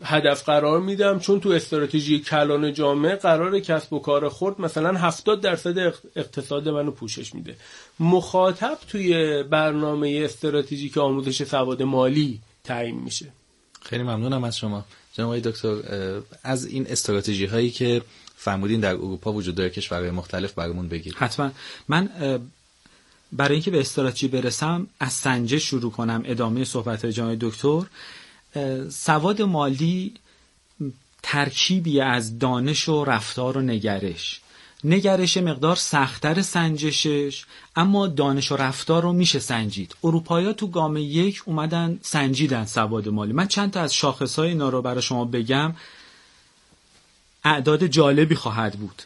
هدف 0.02 0.44
قرار 0.44 0.80
میدم 0.80 1.18
چون 1.18 1.40
تو 1.40 1.48
استراتژی 1.48 2.20
کلان 2.20 2.72
جامعه 2.72 3.16
قرار 3.16 3.60
کسب 3.60 3.92
و 3.92 3.98
کار 3.98 4.28
خرد 4.28 4.60
مثلا 4.60 4.98
70 4.98 5.40
درصد 5.40 5.78
اقتصاد 6.16 6.68
منو 6.68 6.90
پوشش 6.90 7.34
میده. 7.34 7.56
مخاطب 8.00 8.78
توی 8.88 9.42
برنامه 9.42 10.20
استراتژیک 10.24 10.98
آموزش 10.98 11.42
سواد 11.42 11.82
مالی 11.82 12.40
تعیین 12.64 12.96
میشه. 12.96 13.26
خیلی 13.82 14.02
ممنونم 14.02 14.44
از 14.44 14.56
شما. 14.56 14.84
جناب 15.12 15.38
دکتر 15.38 15.76
از 16.42 16.66
این 16.66 16.86
استراتژی 16.86 17.46
هایی 17.46 17.70
که 17.70 18.02
فرمودین 18.36 18.80
در 18.80 18.94
اروپا 18.94 19.32
وجود 19.32 19.54
داره 19.54 19.70
کشورهای 19.70 20.10
مختلف 20.10 20.52
برامون 20.52 20.88
بگید. 20.88 21.14
حتما. 21.16 21.50
من 21.88 22.08
برای 23.32 23.52
اینکه 23.52 23.70
به 23.70 23.80
استراتژی 23.80 24.28
برسم 24.28 24.86
از 25.00 25.12
سنجش 25.12 25.62
شروع 25.62 25.92
کنم 25.92 26.22
ادامه 26.24 26.64
صحبت 26.64 27.06
جناب 27.06 27.36
دکتر. 27.40 27.82
سواد 28.90 29.42
مالی 29.42 30.14
ترکیبی 31.22 32.00
از 32.00 32.38
دانش 32.38 32.88
و 32.88 33.04
رفتار 33.04 33.58
و 33.58 33.60
نگرش. 33.60 34.40
نگرش 34.84 35.36
مقدار 35.36 35.76
سختتر 35.76 36.42
سنجشش 36.42 37.44
اما 37.76 38.06
دانش 38.06 38.52
و 38.52 38.56
رفتار 38.56 39.02
رو 39.02 39.12
میشه 39.12 39.38
سنجید. 39.38 39.96
اروپایا 40.04 40.52
تو 40.52 40.66
گام 40.66 40.96
یک 40.96 41.42
اومدن 41.44 41.98
سنجیدن 42.02 42.64
سواد 42.64 43.08
مالی. 43.08 43.32
من 43.32 43.46
چند 43.48 43.70
تا 43.70 43.80
از 43.80 43.94
شاخص 43.94 44.38
های 44.38 44.48
اینا 44.48 44.68
رو 44.68 44.82
برای 44.82 45.02
شما 45.02 45.24
بگم. 45.24 45.74
اعداد 47.44 47.86
جالبی 47.86 48.34
خواهد 48.34 48.78
بود. 48.78 49.02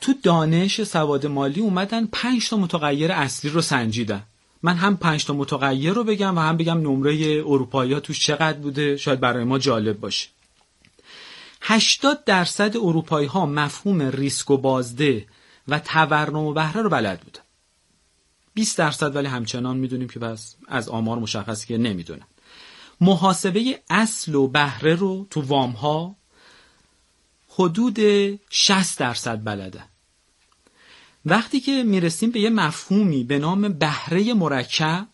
تو 0.00 0.14
دانش 0.22 0.82
سواد 0.82 1.26
مالی 1.26 1.60
اومدن 1.60 2.06
پنج 2.12 2.48
تا 2.48 2.56
متغیر 2.56 3.12
اصلی 3.12 3.50
رو 3.50 3.62
سنجیدن. 3.62 4.22
من 4.62 4.76
هم 4.76 4.96
پنج 4.96 5.24
تا 5.24 5.34
متغیر 5.34 5.92
رو 5.92 6.04
بگم 6.04 6.36
و 6.36 6.40
هم 6.40 6.56
بگم 6.56 6.78
نمره 6.78 7.42
اروپایی 7.46 7.92
ها 7.92 8.00
توش 8.00 8.20
چقدر 8.26 8.58
بوده 8.58 8.96
شاید 8.96 9.20
برای 9.20 9.44
ما 9.44 9.58
جالب 9.58 10.00
باشه. 10.00 10.28
80 11.60 12.24
درصد 12.24 12.76
اروپایی 12.76 13.26
ها 13.26 13.46
مفهوم 13.46 14.02
ریسک 14.02 14.50
و 14.50 14.56
بازده 14.56 15.26
و 15.68 15.78
تورم 15.78 16.36
و 16.36 16.52
بهره 16.52 16.82
رو 16.82 16.88
بلد 16.88 17.20
بودن. 17.20 17.40
20 18.54 18.78
درصد 18.78 19.16
ولی 19.16 19.28
همچنان 19.28 19.76
می‌دونیم 19.76 20.08
که 20.08 20.18
بس 20.18 20.54
از 20.68 20.88
آمار 20.88 21.18
مشخصی 21.18 21.66
که 21.66 21.78
نمی‌دونن. 21.78 22.26
محاسبه 23.00 23.80
اصل 23.90 24.34
و 24.34 24.48
بهره 24.48 24.94
رو 24.94 25.26
تو 25.30 25.40
وام 25.40 25.70
ها 25.70 26.16
حدود 27.48 27.98
60 28.50 28.98
درصد 28.98 29.44
بلدن. 29.44 29.84
وقتی 31.26 31.60
که 31.60 31.82
می‌رسیم 31.82 32.30
به 32.30 32.40
یه 32.40 32.50
مفهومی 32.50 33.24
به 33.24 33.38
نام 33.38 33.68
بهره 33.68 34.34
مرکب 34.34 35.06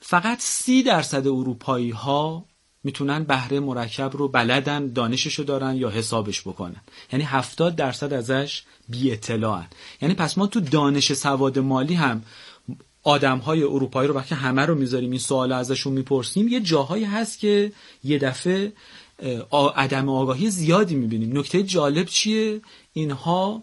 فقط 0.00 0.38
سی 0.40 0.82
درصد 0.82 1.26
اروپایی 1.26 1.90
ها 1.90 2.44
می‌تونن 2.84 3.24
بهره 3.24 3.60
مرکب 3.60 4.10
رو 4.16 4.28
بلدن 4.28 4.92
دانششو 4.92 5.42
دارن 5.42 5.76
یا 5.76 5.90
حسابش 5.90 6.40
بکنن. 6.40 6.80
یعنی 7.12 7.24
هفتاد 7.24 7.76
درصد 7.76 8.12
ازش 8.12 8.62
بی 8.88 9.12
اطلاعن 9.12 9.66
یعنی 10.02 10.14
پس 10.14 10.38
ما 10.38 10.46
تو 10.46 10.60
دانش 10.60 11.12
سواد 11.12 11.58
مالی 11.58 11.94
هم 11.94 12.22
آدم 13.02 13.38
های 13.38 13.62
اروپایی 13.62 14.08
رو 14.08 14.14
وقتی 14.14 14.34
همه 14.34 14.66
رو 14.66 14.74
می‌ذاریم 14.74 15.10
این 15.10 15.18
سوال 15.18 15.52
ازشون 15.52 15.92
می‌پرسیم 15.92 16.48
یه 16.48 16.60
جاهایی 16.60 17.04
هست 17.04 17.38
که 17.38 17.72
یه 18.04 18.18
دفعه 18.18 18.72
عدم 19.76 20.08
آگاهی 20.08 20.50
زیادی 20.50 20.94
می‌بینیم. 20.94 21.38
نکته 21.38 21.62
جالب 21.62 22.06
چیه؟ 22.06 22.60
اینها 22.92 23.62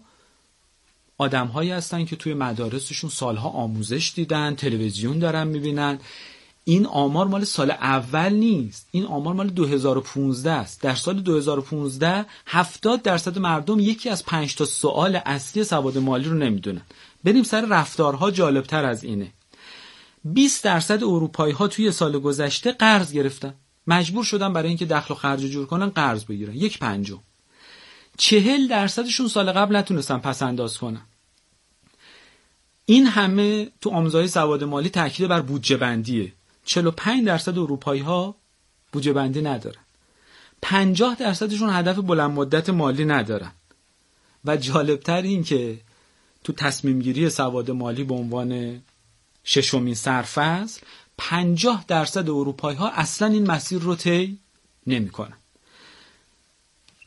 آدم 1.18 1.46
هایی 1.46 1.70
هستن 1.70 2.04
که 2.04 2.16
توی 2.16 2.34
مدارسشون 2.34 3.10
سالها 3.10 3.48
آموزش 3.48 4.12
دیدن 4.14 4.54
تلویزیون 4.54 5.18
دارن 5.18 5.46
می‌بینن. 5.46 5.98
این 6.64 6.86
آمار 6.86 7.26
مال 7.26 7.44
سال 7.44 7.70
اول 7.70 8.32
نیست. 8.32 8.88
این 8.90 9.04
آمار 9.06 9.34
مال 9.34 9.48
2015 9.48 10.50
است. 10.50 10.82
در 10.82 10.94
سال 10.94 11.20
2015 11.20 12.26
70 12.46 13.02
درصد 13.02 13.38
مردم 13.38 13.80
یکی 13.80 14.08
از 14.08 14.24
پنج 14.24 14.54
تا 14.56 14.64
سوال 14.64 15.20
اصلی 15.26 15.64
سواد 15.64 15.98
مالی 15.98 16.28
رو 16.28 16.34
نمی‌دونن. 16.34 16.82
بریم 17.24 17.42
سر 17.42 17.66
رفتارها 17.66 18.30
جالبتر 18.30 18.84
از 18.84 19.04
اینه. 19.04 19.32
20 20.24 20.64
درصد 20.64 21.04
اروپایی 21.04 21.52
ها 21.52 21.68
توی 21.68 21.92
سال 21.92 22.18
گذشته 22.18 22.72
قرض 22.72 23.12
گرفتن. 23.12 23.54
مجبور 23.86 24.24
شدن 24.24 24.52
برای 24.52 24.68
اینکه 24.68 24.86
دخل 24.86 25.14
و 25.14 25.16
خرج 25.16 25.40
جور 25.40 25.66
کنن 25.66 25.88
قرض 25.88 26.24
بگیرن. 26.24 26.54
یک 26.54 26.78
پنجم. 26.78 27.20
چهل 28.16 28.68
درصدشون 28.68 29.28
سال 29.28 29.52
قبل 29.52 29.76
نتونستن 29.76 30.18
پس 30.18 30.42
انداز 30.42 30.78
کنن. 30.78 31.02
این 32.90 33.06
همه 33.06 33.70
تو 33.80 33.90
آموزهای 33.90 34.28
سواد 34.28 34.64
مالی 34.64 34.88
تاکید 34.88 35.28
بر 35.28 35.40
بودجه 35.40 35.76
بندیه. 35.76 36.32
45 36.64 37.26
درصد 37.26 37.58
اروپایی 37.58 38.00
ها 38.00 38.34
بودجه 38.92 39.12
بندی 39.12 39.42
ندارن. 39.42 39.80
50 40.62 41.14
درصدشون 41.14 41.70
هدف 41.70 41.96
بلند 41.96 42.30
مدت 42.30 42.70
مالی 42.70 43.04
ندارن. 43.04 43.52
و 44.44 44.56
جالبتر 44.56 45.22
این 45.22 45.44
که 45.44 45.78
تو 46.44 46.52
تصمیم 46.52 46.98
گیری 46.98 47.30
سواد 47.30 47.70
مالی 47.70 48.04
به 48.04 48.14
عنوان 48.14 48.80
ششمین 49.44 49.94
سرفصل 49.94 50.80
50 51.18 51.84
درصد 51.88 52.30
اروپایی 52.30 52.76
ها 52.76 52.90
اصلا 52.90 53.28
این 53.28 53.50
مسیر 53.50 53.78
رو 53.78 53.96
طی 53.96 54.38
نمی‌کنن. 54.86 55.36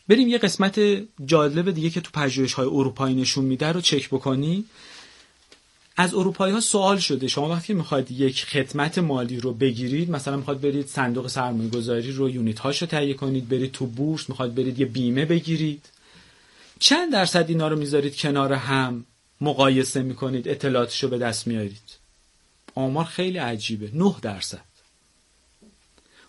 بریم 0.08 0.28
یه 0.28 0.38
قسمت 0.38 0.80
جالب 1.26 1.72
دیگه 1.72 1.90
که 1.90 2.02
تو 2.02 2.12
پژوهش 2.14 2.54
های 2.54 2.68
اروپایی 2.68 3.16
نشون 3.16 3.46
میده 3.46 3.72
رو 3.72 3.82
چک 3.82 4.10
بکنی. 4.10 4.66
از 6.02 6.14
اروپایی 6.14 6.54
ها 6.54 6.60
سوال 6.60 6.98
شده. 6.98 7.28
شما 7.28 7.50
وقتی 7.50 7.74
می‌خواید 7.74 8.12
یک 8.12 8.46
خدمت 8.46 8.98
مالی 8.98 9.40
رو 9.40 9.54
بگیرید 9.54 10.12
مثلا 10.12 10.38
می‌خواد 10.38 10.62
برید 10.62 10.88
صندوق 10.88 11.28
سرمایه 11.28 11.70
گذاری 11.70 12.12
رو 12.12 12.30
یونیت 12.30 12.60
هاش 12.60 12.82
رو 12.82 12.88
تهیه 12.88 13.14
کنید 13.14 13.50
برید 13.50 13.72
تو 13.72 13.86
بورس 13.86 14.30
می‌خواد 14.30 14.56
برید 14.56 14.80
یه 14.80 14.86
بیمه 14.86 15.26
بگیرید. 15.26 15.86
چند 16.80 17.12
درصد 17.12 17.50
اینا 17.50 17.68
رو 17.68 17.80
می‌ذارید 17.80 18.16
کنار 18.16 18.54
هم 18.54 19.06
مقایسه 19.42 20.02
می‌کنید 20.02 20.48
اطلاعاتش 20.48 21.04
رو 21.04 21.10
به 21.10 21.18
دست 21.18 21.48
میارید 21.48 21.98
آمار 22.76 23.06
خیلی 23.06 23.38
عجیبه. 23.38 23.90
9 23.94 24.16
درصد. 24.22 24.72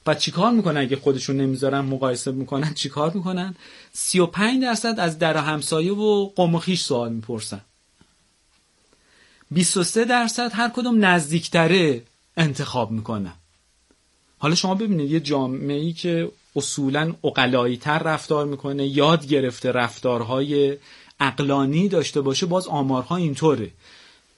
و 0.06 0.14
چیکار 0.14 0.52
می‌کنن 0.52 0.80
اگه 0.80 0.96
خودشون 0.96 1.36
نمی‌ذارن 1.36 1.80
مقایسه 1.80 2.32
می‌کنن؟ 2.32 2.74
چیکار 2.74 3.12
می‌کنن؟ 3.12 3.54
35 3.92 4.62
درصد 4.62 4.94
از 4.98 5.18
در 5.18 5.36
همسایه 5.36 5.92
و 5.92 6.26
قوم 6.26 6.60
سوال 6.60 7.12
می‌پرسن. 7.12 7.60
23 9.54 10.04
درصد 10.04 10.50
هر 10.54 10.68
کدوم 10.68 11.04
نزدیکتره 11.04 12.02
انتخاب 12.36 12.90
می‌کنن 12.90 13.32
حالا 14.38 14.54
شما 14.54 14.74
ببینید 14.74 15.10
یه 15.10 15.20
جامعه 15.20 15.76
ای 15.76 15.92
که 15.92 16.30
اصولا 16.56 17.14
اقلایی 17.24 17.76
تر 17.76 17.98
رفتار 17.98 18.46
می‌کنه 18.46 18.86
یاد 18.86 19.26
گرفته 19.26 19.72
رفتارهای 19.72 20.76
اقلانی 21.20 21.88
داشته 21.88 22.20
باشه 22.20 22.46
باز 22.46 22.68
آمارها 22.68 23.16
اینطوره. 23.16 23.70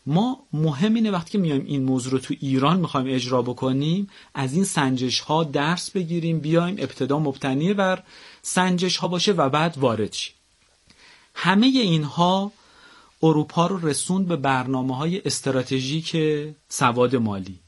ما 0.07 0.39
مهم 0.53 0.95
اینه 0.95 1.11
وقتی 1.11 1.31
که 1.31 1.39
میایم 1.39 1.65
این 1.67 1.85
موضوع 1.85 2.13
رو 2.13 2.19
تو 2.19 2.35
ایران 2.41 2.81
می‌خوایم 2.81 3.15
اجرا 3.15 3.43
بکنیم 3.43 4.11
از 4.35 4.53
این 4.53 4.65
سنجش 4.65 5.21
ها 5.21 5.45
درس 5.45 5.91
بگیریم 5.91 6.41
بیایم 6.41 6.77
ابتدا 6.79 7.19
مبتنی 7.19 7.75
بر 7.75 8.03
سنجش 8.43 8.97
ها 8.97 9.09
باشه 9.09 9.33
و 9.33 9.49
بعد 9.49 9.79
وارد 9.79 10.13
شیم. 10.13 10.35
همه 11.35 11.67
اینها 11.67 12.53
اروپا 13.25 13.67
رو 13.67 13.89
رسوند 13.89 14.29
به 14.29 14.37
برنامه 14.37 14.97
های 14.97 15.23
استراتژیک 15.25 16.17
سواد 16.69 17.17
مالی. 17.17 17.59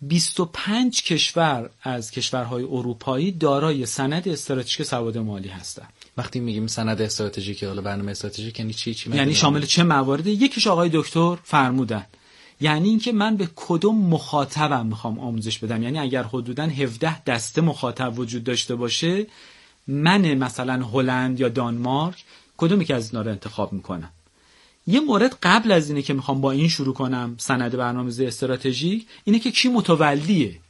25 0.00 1.02
کشور 1.02 1.70
از 1.82 2.10
کشورهای 2.10 2.64
اروپایی 2.64 3.32
دارای 3.32 3.86
سند 3.86 4.28
استراتژیک 4.28 4.86
سواد 4.86 5.18
مالی 5.18 5.48
هستند. 5.48 5.92
وقتی 6.16 6.40
میگیم 6.40 6.66
سند 6.66 7.02
استراتژیک 7.02 7.64
حالا 7.64 7.82
برنامه 7.82 8.10
استراتژیک 8.10 8.58
یعنی 8.58 8.72
چی؟ 8.72 8.94
چی 8.94 9.10
یعنی 9.10 9.34
شامل 9.34 9.62
چه 9.62 9.82
مواردی 9.82 10.30
یکیش 10.30 10.66
آقای 10.66 10.90
دکتر 10.92 11.36
فرمودن. 11.44 12.06
یعنی 12.60 12.88
اینکه 12.88 13.12
من 13.12 13.36
به 13.36 13.48
کدوم 13.56 13.98
مخاطبم 13.98 14.86
می‌خوام 14.86 15.18
آموزش 15.18 15.58
بدم؟ 15.58 15.82
یعنی 15.82 15.98
اگر 15.98 16.22
حدودا 16.22 16.64
17 16.64 17.22
دسته 17.22 17.60
مخاطب 17.60 18.18
وجود 18.18 18.44
داشته 18.44 18.74
باشه 18.74 19.26
من 19.86 20.34
مثلا 20.34 20.86
هلند 20.86 21.40
یا 21.40 21.48
دانمارک 21.48 22.24
کدومی 22.56 22.84
که 22.84 22.94
از 22.94 23.10
اینا 23.10 23.22
رو 23.22 23.30
انتخاب 23.30 23.72
می‌کنم؟ 23.72 24.10
یه 24.86 25.00
مورد 25.00 25.38
قبل 25.42 25.72
از 25.72 25.88
اینه 25.88 26.02
که 26.02 26.14
می‌خوام 26.14 26.40
با 26.40 26.50
این 26.50 26.68
شروع 26.68 26.94
کنم 26.94 27.34
سند 27.38 27.76
برنامه‌ریزی 27.76 28.26
استراتژیک 28.26 29.06
اینه 29.24 29.38
که 29.38 29.50
کی 29.50 29.68
متولیه. 29.68 30.60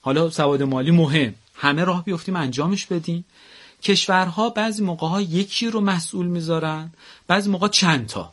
حالا 0.00 0.30
سواد 0.30 0.62
مالی 0.62 0.90
مهم. 0.90 1.34
همه 1.54 1.84
راه 1.84 2.04
بیفتیم 2.04 2.36
انجامش 2.36 2.86
بدیم. 2.86 3.24
کشورها 3.82 4.50
بعضی 4.50 4.82
موقع 4.82 5.06
ها 5.06 5.20
یکی 5.20 5.70
رو 5.70 5.80
مسئول 5.80 6.26
می‌ذارن 6.26 6.92
بعضی 7.26 7.50
موقع 7.50 7.68
چند 7.68 8.06
تا. 8.06 8.32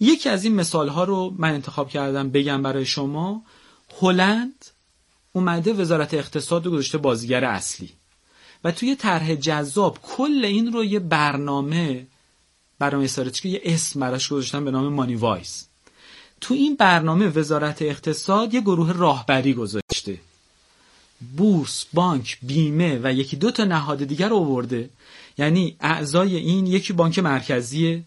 یکی 0.00 0.28
از 0.28 0.44
این 0.44 0.54
مثال 0.54 0.88
ها 0.88 1.04
رو 1.04 1.34
من 1.38 1.54
انتخاب 1.54 1.88
کردم 1.88 2.30
بگم 2.30 2.62
برای 2.62 2.86
شما. 2.86 3.42
هلند 4.00 4.64
اومده 5.32 5.72
وزارت 5.72 6.14
اقتصاد 6.14 6.66
رو 6.66 6.72
گذاشته 6.72 6.98
بازیگر 6.98 7.44
اصلی. 7.44 7.90
و 8.64 8.72
توی 8.72 8.96
طرح 8.96 9.34
جذاب 9.34 9.98
کل 10.02 10.44
این 10.44 10.72
رو 10.72 10.84
یه 10.84 10.98
برنامه 10.98 12.06
برنامه 12.78 13.04
استراتژیک 13.04 13.44
یه 13.44 13.60
اسم 13.64 14.00
براش 14.00 14.28
گذاشتن 14.28 14.64
به 14.64 14.70
نام 14.70 14.92
مانی 14.92 15.14
وایس 15.14 15.68
تو 16.40 16.54
این 16.54 16.76
برنامه 16.76 17.28
وزارت 17.28 17.82
اقتصاد 17.82 18.54
یه 18.54 18.60
گروه 18.60 18.92
راهبری 18.92 19.54
گذاشته. 19.54 20.20
بورس، 21.36 21.86
بانک، 21.92 22.38
بیمه 22.42 23.00
و 23.02 23.12
یکی 23.12 23.36
دو 23.36 23.50
تا 23.50 23.64
نهاد 23.64 24.04
دیگر 24.04 24.28
رو 24.28 24.36
آورده. 24.36 24.90
یعنی 25.38 25.76
اعضای 25.80 26.36
این 26.36 26.66
یکی 26.66 26.92
بانک 26.92 27.18
مرکزی 27.18 28.04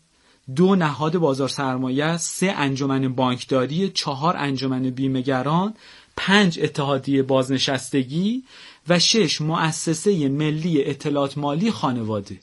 دو 0.56 0.76
نهاد 0.76 1.18
بازار 1.18 1.50
سرمایه 1.50 2.18
سه 2.18 2.46
انجمن 2.46 3.14
بانکداری 3.14 3.90
چهار 3.90 4.38
انجمن 4.38 4.90
بیمهگران 4.90 5.74
پنج 6.18 6.60
اتحادیه 6.64 7.24
بازنشستگی 7.24 8.44
و 8.90 9.00
شش 9.00 9.42
مؤسسه 9.42 10.30
ملی 10.30 10.84
اطلاعات 10.84 11.38
مالی 11.38 11.72
خانواده. 11.72 12.40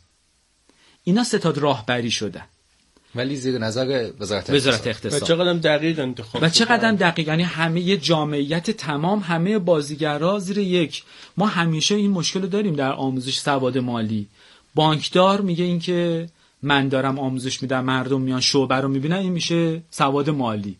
اینا 1.05 1.25
ستاد 1.25 1.59
راهبری 1.59 2.11
شدن. 2.11 2.45
ولی 3.15 3.37
زیر 3.37 3.59
نظر 3.59 4.11
وزارت 4.21 4.51
وزارت 4.51 4.87
و 4.87 4.89
اقتصاد 4.89 5.23
چقدر 5.23 5.53
دقیق 5.53 6.01
انتخاب 6.01 6.43
و 6.43 6.49
چقدر. 6.49 6.93
دقیق؟ 6.93 7.29
یعنی 7.29 7.43
همه 7.43 7.97
جامعیت 7.97 8.71
تمام 8.71 9.19
همه 9.19 9.59
بازیگرا 9.59 10.39
زیر 10.39 10.59
یک. 10.59 11.03
ما 11.37 11.47
همیشه 11.47 11.95
این 11.95 12.11
مشکل 12.11 12.43
رو 12.43 12.49
داریم 12.49 12.75
در 12.75 12.93
آموزش 12.93 13.39
سواد 13.39 13.79
مالی. 13.79 14.27
بانکدار 14.75 15.41
میگه 15.41 15.65
اینکه 15.65 16.29
من 16.63 16.89
دارم 16.89 17.19
آموزش 17.19 17.63
میدم 17.63 17.85
مردم 17.85 18.21
میان 18.21 18.41
شعبه 18.41 18.75
رو 18.75 18.89
می‌بینن 18.89 19.17
این 19.17 19.33
میشه 19.33 19.83
سواد 19.91 20.31
مالی. 20.31 20.77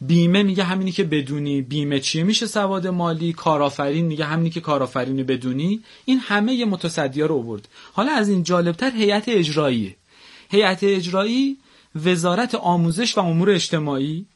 بیمه 0.00 0.42
میگه 0.42 0.64
همینی 0.64 0.92
که 0.92 1.04
بدونی 1.04 1.62
بیمه 1.62 2.00
چیه. 2.00 2.24
میشه 2.24 2.46
سواد 2.46 2.86
مالی 2.86 3.32
کارآفرین 3.32 4.06
میگه 4.06 4.24
همینی 4.24 4.50
که 4.50 4.60
کارآفرینی 4.60 5.22
بدونی. 5.22 5.80
این 6.04 6.18
همه 6.18 6.54
یه 6.54 6.64
متصدیا 6.64 7.26
رو 7.26 7.34
آورد. 7.34 7.68
حالا 7.92 8.12
از 8.12 8.28
این 8.28 8.42
جالبتر 8.42 8.90
هیئت 8.90 9.24
اجراییه. 9.28 9.96
هیئت 10.50 10.84
اجرایی 10.84 11.58
وزارت 12.04 12.54
آموزش 12.54 13.18
و 13.18 13.20
امور 13.20 13.50
اجتماعی 13.50 14.26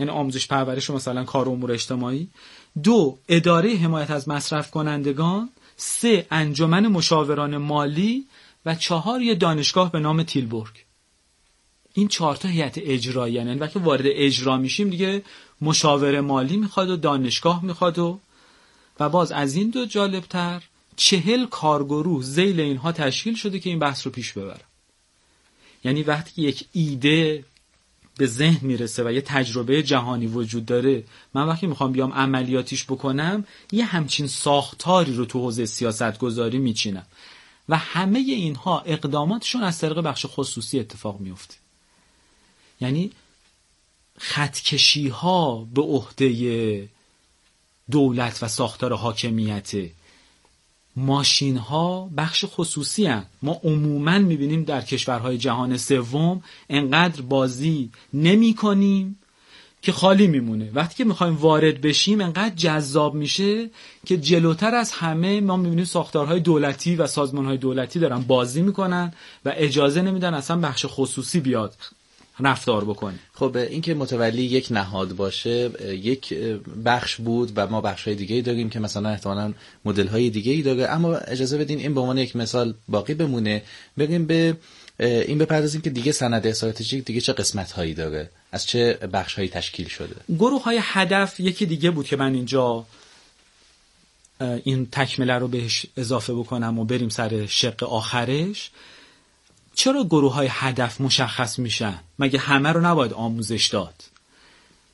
یعنی 0.00 0.12
آموزش 0.12 0.46
پرورش 0.46 0.90
مثلا 0.90 1.24
کار 1.24 1.48
و 1.48 1.52
امور 1.52 1.72
اجتماعی. 1.72 2.28
دو 2.82 3.18
اداره 3.28 3.76
حمایت 3.76 4.10
از 4.10 4.28
مصرف 4.28 4.70
کنندگان. 4.70 5.50
سه 5.76 6.26
انجمن 6.30 6.86
مشاوران 6.86 7.56
مالی. 7.56 8.26
و 8.66 8.74
چهار 8.74 9.22
یه 9.22 9.34
دانشگاه 9.34 9.92
به 9.92 9.98
نام 9.98 10.22
تیلبورگ. 10.22 10.87
این 11.98 12.08
چهار 12.08 12.36
تا 12.36 12.48
هیئت 12.48 12.78
اجرایی 12.78 13.34
یعنی 13.34 13.54
وقتی 13.54 13.78
وارد 13.78 14.04
اجرا 14.06 14.56
میشیم 14.56 14.90
دیگه 14.90 15.22
مشاور 15.60 16.20
مالی 16.20 16.56
می‌خواد 16.56 16.90
و 16.90 16.96
دانشگاه 16.96 17.64
می‌خواد 17.64 17.98
و 17.98 18.18
و 19.00 19.08
باز 19.08 19.32
از 19.32 19.54
این 19.54 19.70
دو 19.70 19.86
جالبتر 19.86 20.62
چهل 20.96 21.46
کارگروه 21.46 22.22
زیل 22.22 22.60
اینها 22.60 22.92
تشکیل 22.92 23.34
شده 23.34 23.58
که 23.58 23.70
این 23.70 23.78
بحث 23.78 24.06
رو 24.06 24.12
پیش 24.12 24.32
ببرن 24.32 24.60
یعنی 25.84 26.02
وقتی 26.02 26.42
یک 26.42 26.64
ایده 26.72 27.44
به 28.18 28.26
ذهن 28.26 28.66
می‌رسه 28.66 29.04
و 29.04 29.12
یه 29.12 29.20
تجربه 29.20 29.82
جهانی 29.82 30.26
وجود 30.26 30.66
داره 30.66 31.04
من 31.34 31.48
وقتی 31.48 31.66
می‌خوام 31.66 31.92
بیام 31.92 32.12
عملیاتیش 32.12 32.84
بکنم 32.84 33.44
یه 33.72 33.84
همچین 33.84 34.26
ساختاری 34.26 35.14
رو 35.14 35.24
تو 35.24 35.38
حوزه 35.38 35.66
سیاست 35.66 36.18
گذاری 36.18 36.58
میچینم. 36.58 37.06
و 37.68 37.76
همه 37.76 38.18
اینها 38.18 38.80
اقداماتشون 38.80 39.62
از 39.62 39.78
طریق 39.78 40.00
بخش 40.00 40.26
خصوصی 40.28 40.80
اتفاق 40.80 41.20
میفته. 41.20 41.54
یعنی 42.80 43.10
خطکشی 44.18 45.08
ها 45.08 45.66
به 45.74 45.82
عهده 45.82 46.88
دولت 47.90 48.42
و 48.42 48.48
ساختار 48.48 48.92
حاکمیت. 48.92 49.70
ماشین 50.96 51.56
ها 51.56 52.10
بخش 52.16 52.44
خصوصی 52.48 53.06
هن. 53.06 53.26
ما 53.42 53.60
عموما 53.64 54.18
می‌بینیم 54.18 54.64
در 54.64 54.80
کشورهای 54.80 55.38
جهان 55.38 55.76
سوم 55.76 56.42
انقدر 56.70 57.22
بازی 57.22 57.90
نمی 58.12 58.54
کنیم 58.54 59.18
که 59.82 59.92
خالی 59.92 60.26
میمونه. 60.26 60.70
وقتی 60.74 60.94
که 60.94 61.04
می‌خوایم 61.04 61.36
وارد 61.36 61.80
بشیم 61.80 62.20
انقدر 62.20 62.54
جذاب 62.54 63.14
میشه 63.14 63.70
که 64.06 64.16
جلوتر 64.16 64.74
از 64.74 64.92
همه 64.92 65.40
ما 65.40 65.56
می‌بینیم 65.56 65.84
ساختارهای 65.84 66.40
دولتی 66.40 66.96
و 66.96 67.06
سازمانهای 67.06 67.56
دولتی 67.56 67.98
دارن 67.98 68.22
بازی 68.22 68.62
می‌کنن 68.62 69.12
و 69.44 69.52
اجازه 69.56 70.02
نمیدن 70.02 70.34
اصلا 70.34 70.60
بخش 70.60 70.86
خصوصی 70.88 71.40
بیاد. 71.40 71.76
رفتار 72.40 72.84
بکنه 72.84 73.18
خب 73.34 73.56
این 73.56 73.80
که 73.80 73.94
متولی 73.94 74.42
یک 74.42 74.68
نهاد 74.70 75.16
باشه 75.16 75.70
یک 75.84 76.34
بخش 76.84 77.16
بود 77.16 77.52
و 77.56 77.66
ما 77.66 77.80
بخش 77.80 78.04
های 78.04 78.14
دیگه 78.16 78.40
داریم 78.40 78.70
که 78.70 78.80
مثلا 78.80 79.08
احتمالا 79.08 79.52
مدل 79.84 80.06
های 80.06 80.30
دیگه 80.30 80.52
ای 80.52 80.62
داره. 80.62 80.88
اما 80.88 81.16
اجازه 81.16 81.58
بدین 81.58 81.78
این 81.78 81.94
به 81.94 82.00
عنوان 82.00 82.18
یک 82.18 82.36
مثال 82.36 82.74
باقی 82.88 83.14
بمونه. 83.14 83.62
بریم 83.96 84.26
به 84.26 84.56
این 85.00 85.38
بپردازیم 85.38 85.80
که 85.80 85.90
دیگه 85.90 86.12
سند 86.12 86.46
استراتژیک 86.46 87.04
دیگه 87.04 87.20
چه 87.20 87.32
قسمت 87.32 87.72
هایی 87.72 87.94
داره. 87.94 88.30
از 88.52 88.66
چه 88.66 88.94
بخش 89.12 89.34
هایی 89.34 89.48
تشکیل 89.48 89.88
شده. 89.88 90.16
گروه 90.28 90.62
های 90.62 90.78
هدف 90.82 91.40
یکی 91.40 91.66
دیگه 91.66 91.90
بود 91.90 92.06
که 92.06 92.16
من 92.16 92.34
اینجا 92.34 92.86
این 94.40 94.88
تکمله 94.92 95.34
رو 95.34 95.48
بهش 95.48 95.86
اضافه 95.96 96.34
بکنم 96.34 96.78
و 96.78 96.84
بریم 96.84 97.08
سر 97.08 97.46
شق 97.46 97.82
آخرش. 97.82 98.70
چرا 99.78 100.04
گروه 100.04 100.34
های 100.34 100.48
هدف 100.50 101.00
مشخص 101.00 101.58
میشن؟ 101.58 101.98
مگه 102.18 102.38
همه 102.38 102.72
رو 102.72 102.80
نباید 102.80 103.12
آموزش 103.12 103.66
داد؟ 103.66 103.94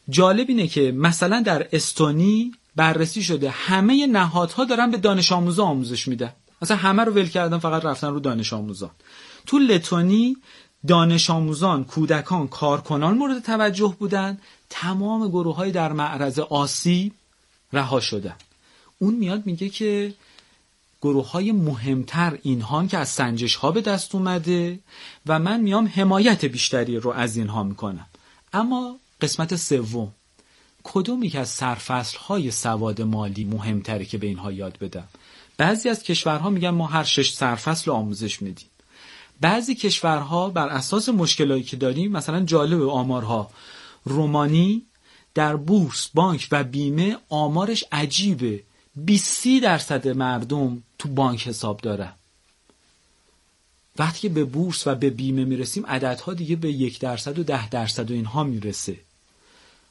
جالب 0.08 0.48
اینه 0.48 0.66
که 0.68 0.92
مثلا 0.92 1.40
در 1.40 1.68
استونی 1.72 2.52
بررسی 2.76 3.22
شده 3.22 3.50
همه 3.50 4.06
نهادها 4.06 4.64
دارن 4.64 4.90
به 4.90 4.96
دانش 4.96 5.32
آموزا 5.32 5.64
آموزش 5.64 6.08
میدن. 6.08 6.32
مثلا 6.62 6.76
همه 6.76 7.04
رو 7.04 7.12
ول 7.12 7.28
کردن 7.28 7.58
فقط 7.58 7.84
رفتن 7.84 8.08
رو 8.08 8.20
دانش 8.20 8.52
آموزان. 8.52 8.90
تو 9.46 9.58
لتونی 9.58 10.36
دانش 10.86 11.30
آموزان 11.30 11.84
کودکان 11.84 12.48
کارکنان 12.48 13.18
مورد 13.18 13.42
توجه 13.42 13.96
بودن. 13.98 14.38
تمام 14.70 15.28
گروه 15.28 15.56
های 15.56 15.72
در 15.72 15.92
معرض 15.92 16.38
آسیب 16.38 17.12
رها 17.72 18.00
شدن. 18.00 18.36
اون 18.98 19.14
میاد 19.14 19.46
میگه 19.46 19.68
که 19.68 20.14
گروه 21.04 21.30
های 21.30 21.52
مهمتر 21.52 22.38
اینها 22.42 22.86
که 22.86 22.98
از 22.98 23.08
سنجش 23.08 23.54
ها 23.54 23.70
به 23.70 23.80
دست 23.80 24.14
اومده 24.14 24.80
و 25.26 25.38
من 25.38 25.60
میام 25.60 25.90
حمایت 25.94 26.44
بیشتری 26.44 26.96
رو 26.96 27.10
از 27.10 27.36
اینها 27.36 27.62
می‌کنم. 27.62 28.06
اما 28.52 28.96
قسمت 29.20 29.56
سوم 29.56 30.12
کدومی 30.84 31.28
که 31.28 31.38
از 31.38 31.48
سرفصل 31.48 32.18
های 32.18 32.50
سواد 32.50 33.02
مالی 33.02 33.44
مهمتره 33.44 34.04
که 34.04 34.18
به 34.18 34.26
اینها 34.26 34.52
یاد 34.52 34.78
بدم؟ 34.78 35.08
بعضی 35.56 35.88
از 35.88 36.02
کشورها 36.02 36.50
میگن 36.50 36.70
ما 36.70 36.86
هر 36.86 37.04
شش 37.04 37.32
سرفصل 37.32 37.90
آموزش 37.90 38.42
میدیم. 38.42 38.68
بعضی 39.40 39.74
کشورها 39.74 40.50
بر 40.50 40.68
اساس 40.68 41.08
مشکلاتی 41.08 41.64
که 41.64 41.76
داریم 41.76 42.12
مثلا 42.12 42.40
جالب 42.40 42.82
آمارها 42.82 43.50
رومانی 44.04 44.82
در 45.34 45.56
بورس 45.56 46.10
بانک 46.14 46.48
و 46.52 46.64
بیمه 46.64 47.16
آمارش 47.28 47.84
عجیبه. 47.92 48.62
20 48.96 49.46
درصد 49.62 50.08
مردم 50.08 50.82
تو 50.98 51.08
بانک 51.08 51.48
حساب 51.48 51.80
داره 51.80 52.12
وقتی 53.98 54.20
که 54.20 54.28
به 54.28 54.44
بورس 54.44 54.86
و 54.86 54.94
به 54.94 55.10
بیمه 55.10 55.44
می‌رسیم 55.44 55.86
عددها 55.86 56.34
دیگه 56.34 56.56
به 56.56 56.72
یک 56.72 57.00
درصد 57.00 57.38
و 57.38 57.42
ده 57.42 57.68
درصد 57.68 58.10
و 58.10 58.14
اینها 58.14 58.44
می‌رسه. 58.44 58.96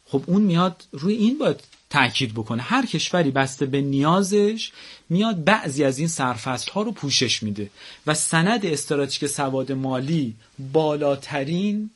خب 0.05 0.23
اون 0.27 0.41
میاد 0.41 0.83
روی 0.91 1.13
این 1.15 1.37
باید 1.37 1.59
تاکید 1.89 2.33
بکنه. 2.33 2.61
هر 2.61 2.85
کشوری 2.85 3.31
بسته 3.31 3.65
به 3.65 3.81
نیازش 3.81 4.71
میاد 5.09 5.43
بعضی 5.43 5.83
از 5.83 5.99
این 5.99 6.07
سرفصل 6.07 6.71
ها 6.71 6.81
رو 6.81 6.91
پوشش 6.91 7.43
میده 7.43 7.69
و 8.07 8.13
سند 8.13 8.65
استراتژیک 8.65 9.29
سواد 9.29 9.71
مالی 9.71 10.35
بالاترین 10.73 11.89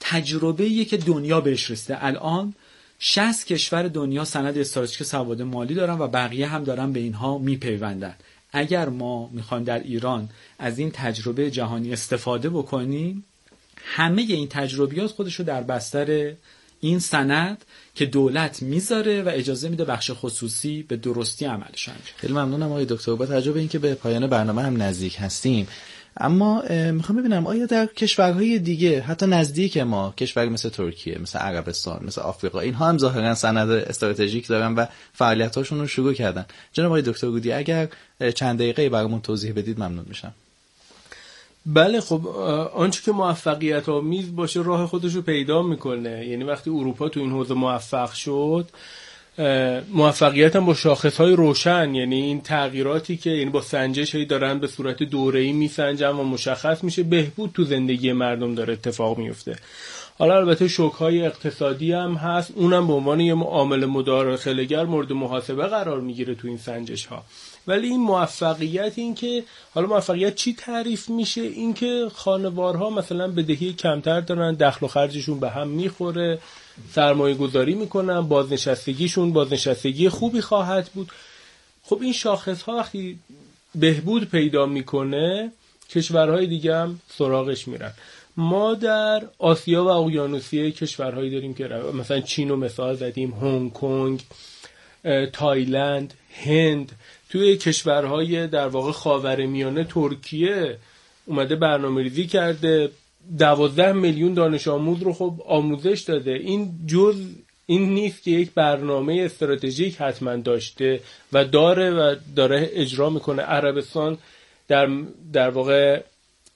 تجربه 0.00 0.84
که 0.84 0.96
دنیا 0.96 1.40
بهش 1.40 1.70
رسیده. 1.70 2.04
الان 2.04 2.54
60 2.98 3.46
کشور 3.46 3.88
دنیا 3.88 4.24
سند 4.24 4.58
استراتژیک 4.58 5.02
سواد 5.02 5.42
مالی 5.42 5.74
دارن 5.74 5.98
و 5.98 6.08
بقیه 6.08 6.46
هم 6.46 6.64
دارن 6.64 6.92
به 6.92 7.00
اینها 7.00 7.38
میپیوندن. 7.38 8.14
اگر 8.52 8.88
ما 8.88 9.30
می‌خوایم 9.32 9.64
در 9.64 9.78
ایران 9.78 10.28
از 10.58 10.78
این 10.78 10.90
تجربه 10.90 11.50
جهانی 11.50 11.92
استفاده 11.92 12.50
بکنیم 12.50 13.24
همه 13.84 14.22
این 14.22 14.48
تجربیات 14.48 15.10
خودش 15.10 15.34
رو 15.34 15.44
در 15.44 15.62
بستر 15.62 16.32
این 16.80 16.98
سند 16.98 17.64
که 17.94 18.06
دولت 18.06 18.62
می‌ذاره 18.62 19.22
و 19.22 19.28
اجازه 19.28 19.68
میده 19.68 19.84
بخش 19.84 20.10
خصوصی 20.14 20.82
به 20.82 20.96
درستی 20.96 21.44
عملش 21.44 21.88
انجام 21.88 22.04
خیلی 22.16 22.32
ممنونم 22.32 22.72
آقای 22.72 22.84
دکتر. 22.84 23.14
با 23.14 23.26
توجه 23.26 23.52
به 23.52 23.58
اینکه 23.58 23.78
به 23.78 23.94
پایان 23.94 24.26
برنامه 24.26 24.62
هم 24.62 24.82
نزدیک 24.82 25.16
هستیم 25.20 25.68
اما 26.20 26.62
می‌خوام 26.92 27.18
ببینم 27.18 27.46
آیا 27.46 27.66
در 27.66 27.86
کشورهای 27.86 28.58
دیگه 28.58 29.00
حتی 29.00 29.26
نزدیک 29.26 29.76
ما 29.76 30.14
کشور 30.16 30.48
مثل 30.48 30.68
ترکیه 30.68 31.18
مثل 31.18 31.38
عربستان 31.38 32.00
مثل 32.06 32.20
آفریقا 32.20 32.60
اینها 32.60 32.88
هم 32.88 32.98
ظاهرا 32.98 33.34
سند 33.34 33.70
استراتژیک 33.70 34.48
دارن 34.48 34.74
و 34.74 34.86
فعالیتاشون 35.12 35.78
رو 35.80 35.86
شروع 35.86 36.12
کردن. 36.12 36.46
جناب 36.72 36.90
آقای 36.90 37.02
دکتر 37.02 37.26
گودی 37.26 37.52
اگر 37.52 37.88
چند 38.34 38.58
دقیقه 38.58 38.88
برامون 38.88 39.20
توضیح 39.20 39.52
بدید 39.52 39.78
ممنون 39.78 40.04
میشم. 40.08 40.32
بله 41.66 42.00
خب 42.00 42.26
آنچه 42.74 43.02
که 43.02 43.12
موفقیت 43.12 43.88
آمیز 43.88 44.36
باشه 44.36 44.62
راه 44.62 44.86
خودش 44.86 45.14
رو 45.14 45.22
پیدا 45.22 45.62
می‌کنه. 45.62 46.26
یعنی 46.26 46.44
وقتی 46.44 46.70
اروپا 46.70 47.08
تو 47.08 47.20
این 47.20 47.30
حوزه 47.30 47.54
موفق 47.54 48.12
شد 48.12 48.68
موفقیت 49.92 50.56
هم 50.56 50.66
با 50.66 50.74
شاخص 50.74 51.16
های 51.16 51.32
روشن. 51.32 51.94
یعنی 51.94 52.22
این 52.22 52.40
تغییراتی 52.40 53.16
که 53.16 53.30
یعنی 53.30 53.50
با 53.50 53.60
سنجش 53.60 54.14
هایی 54.14 54.26
دارن 54.26 54.58
به 54.58 54.66
صورت 54.66 55.02
دوره 55.02 55.40
ای 55.40 55.52
میسنجن 55.52 56.10
و 56.10 56.24
مشخص 56.24 56.84
میشه 56.84 57.02
بهبود 57.02 57.50
تو 57.54 57.64
زندگی 57.64 58.12
مردم 58.12 58.54
داره 58.54 58.72
اتفاق 58.72 59.18
میفته 59.18 59.56
حالا 60.18 60.36
البته 60.36 60.68
شوک 60.68 60.92
های 60.92 61.26
اقتصادی 61.26 61.92
هم 61.92 62.14
هست. 62.14 62.52
اونم 62.54 62.86
به 62.86 62.92
عنوان 62.92 63.20
یه 63.20 63.34
عامل 63.34 63.86
مداخلهگر 63.86 64.84
مورد 64.84 65.12
محاسبه 65.12 65.66
قرار 65.66 66.00
می‌گیره 66.00 66.34
تو 66.34 66.48
این 66.48 66.56
سنجش 66.56 67.06
ها 67.06 67.24
ولی 67.66 67.88
این 67.88 68.00
موفقیت 68.00 68.92
این 68.96 69.14
که 69.14 69.44
حالا 69.74 69.86
موفقیت 69.86 70.34
چی 70.34 70.54
تعریف 70.54 71.08
میشه؟ 71.08 71.40
این 71.40 71.74
که 71.74 72.08
خانوارها 72.14 72.90
مثلا 72.90 73.28
بدهی 73.28 73.72
کمتر 73.72 74.20
دارن 74.20 74.54
دخل 74.54 74.86
و 74.86 74.88
خرجشون 74.88 75.40
به 75.40 75.50
هم 75.50 75.68
می‌خوره 75.68 76.38
سرمایه 76.92 77.34
گذاری 77.34 77.74
می‌کنن 77.74 78.20
بازنشستگیشون 78.20 79.32
بازنشستگی 79.32 80.08
خوبی 80.08 80.40
خواهد 80.40 80.90
بود. 80.94 81.12
خب 81.82 81.98
این 82.02 82.12
شاخص 82.12 82.62
ها 82.62 82.76
وقتی 82.76 83.18
بهبود 83.74 84.30
پیدا 84.30 84.66
می‌کنه 84.66 85.52
کشورهای 85.90 86.46
دیگه 86.46 86.76
هم 86.76 87.00
سراغش 87.08 87.68
میرن. 87.68 87.92
ما 88.36 88.74
در 88.74 89.22
آسیا 89.38 89.84
و 89.84 89.88
اقیانوسیه 89.88 90.70
کشورهایی 90.70 91.30
داریم 91.30 91.54
که 91.54 91.64
مثلا 91.94 92.20
چین 92.20 92.50
و 92.50 92.56
مثال 92.56 92.94
زدیم 92.94 93.30
هنگ 93.30 93.72
کنگ 93.72 94.22
تایلند 95.32 96.14
هند 96.44 96.92
توی 97.36 97.56
کشورهای 97.56 98.46
در 98.46 98.68
واقع 98.68 98.92
خاور 98.92 99.46
میانه 99.46 99.84
ترکیه 99.84 100.76
اومده 101.26 101.56
برنامه 101.56 102.02
ریزی 102.02 102.26
کرده. 102.26 102.90
دوازده 103.38 103.92
میلیون 103.92 104.34
دانش 104.34 104.68
آموز 104.68 105.02
رو 105.02 105.12
خب 105.12 105.42
آموزش 105.46 106.00
داده. 106.00 106.32
این 106.32 106.70
جز 106.86 107.16
این 107.66 107.94
نیست 107.94 108.22
که 108.22 108.30
یک 108.30 108.50
برنامه 108.54 109.22
استراتژیک 109.22 109.96
حتما 109.96 110.36
داشته 110.36 111.00
و 111.32 111.44
داره 111.44 111.90
و 111.90 112.14
داره 112.36 112.70
اجرا 112.72 113.10
می‌کنه. 113.10 113.42
عربستان 113.42 114.18
در, 114.68 114.88
در 115.32 115.50
واقع 115.50 116.02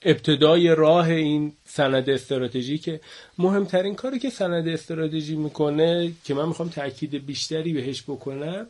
ابتدای 0.01 0.75
راه 0.75 1.09
این 1.09 1.53
سند 1.65 2.09
استراتژیکه. 2.09 2.99
مهمترین 3.37 3.95
کاری 3.95 4.19
که 4.19 4.29
سند 4.29 4.67
استراتژی 4.67 5.35
می‌کنه 5.35 6.11
که 6.23 6.33
من 6.33 6.47
می‌خوام 6.47 6.69
تاکید 6.69 7.25
بیشتری 7.25 7.73
بهش 7.73 8.01
بکنم 8.01 8.67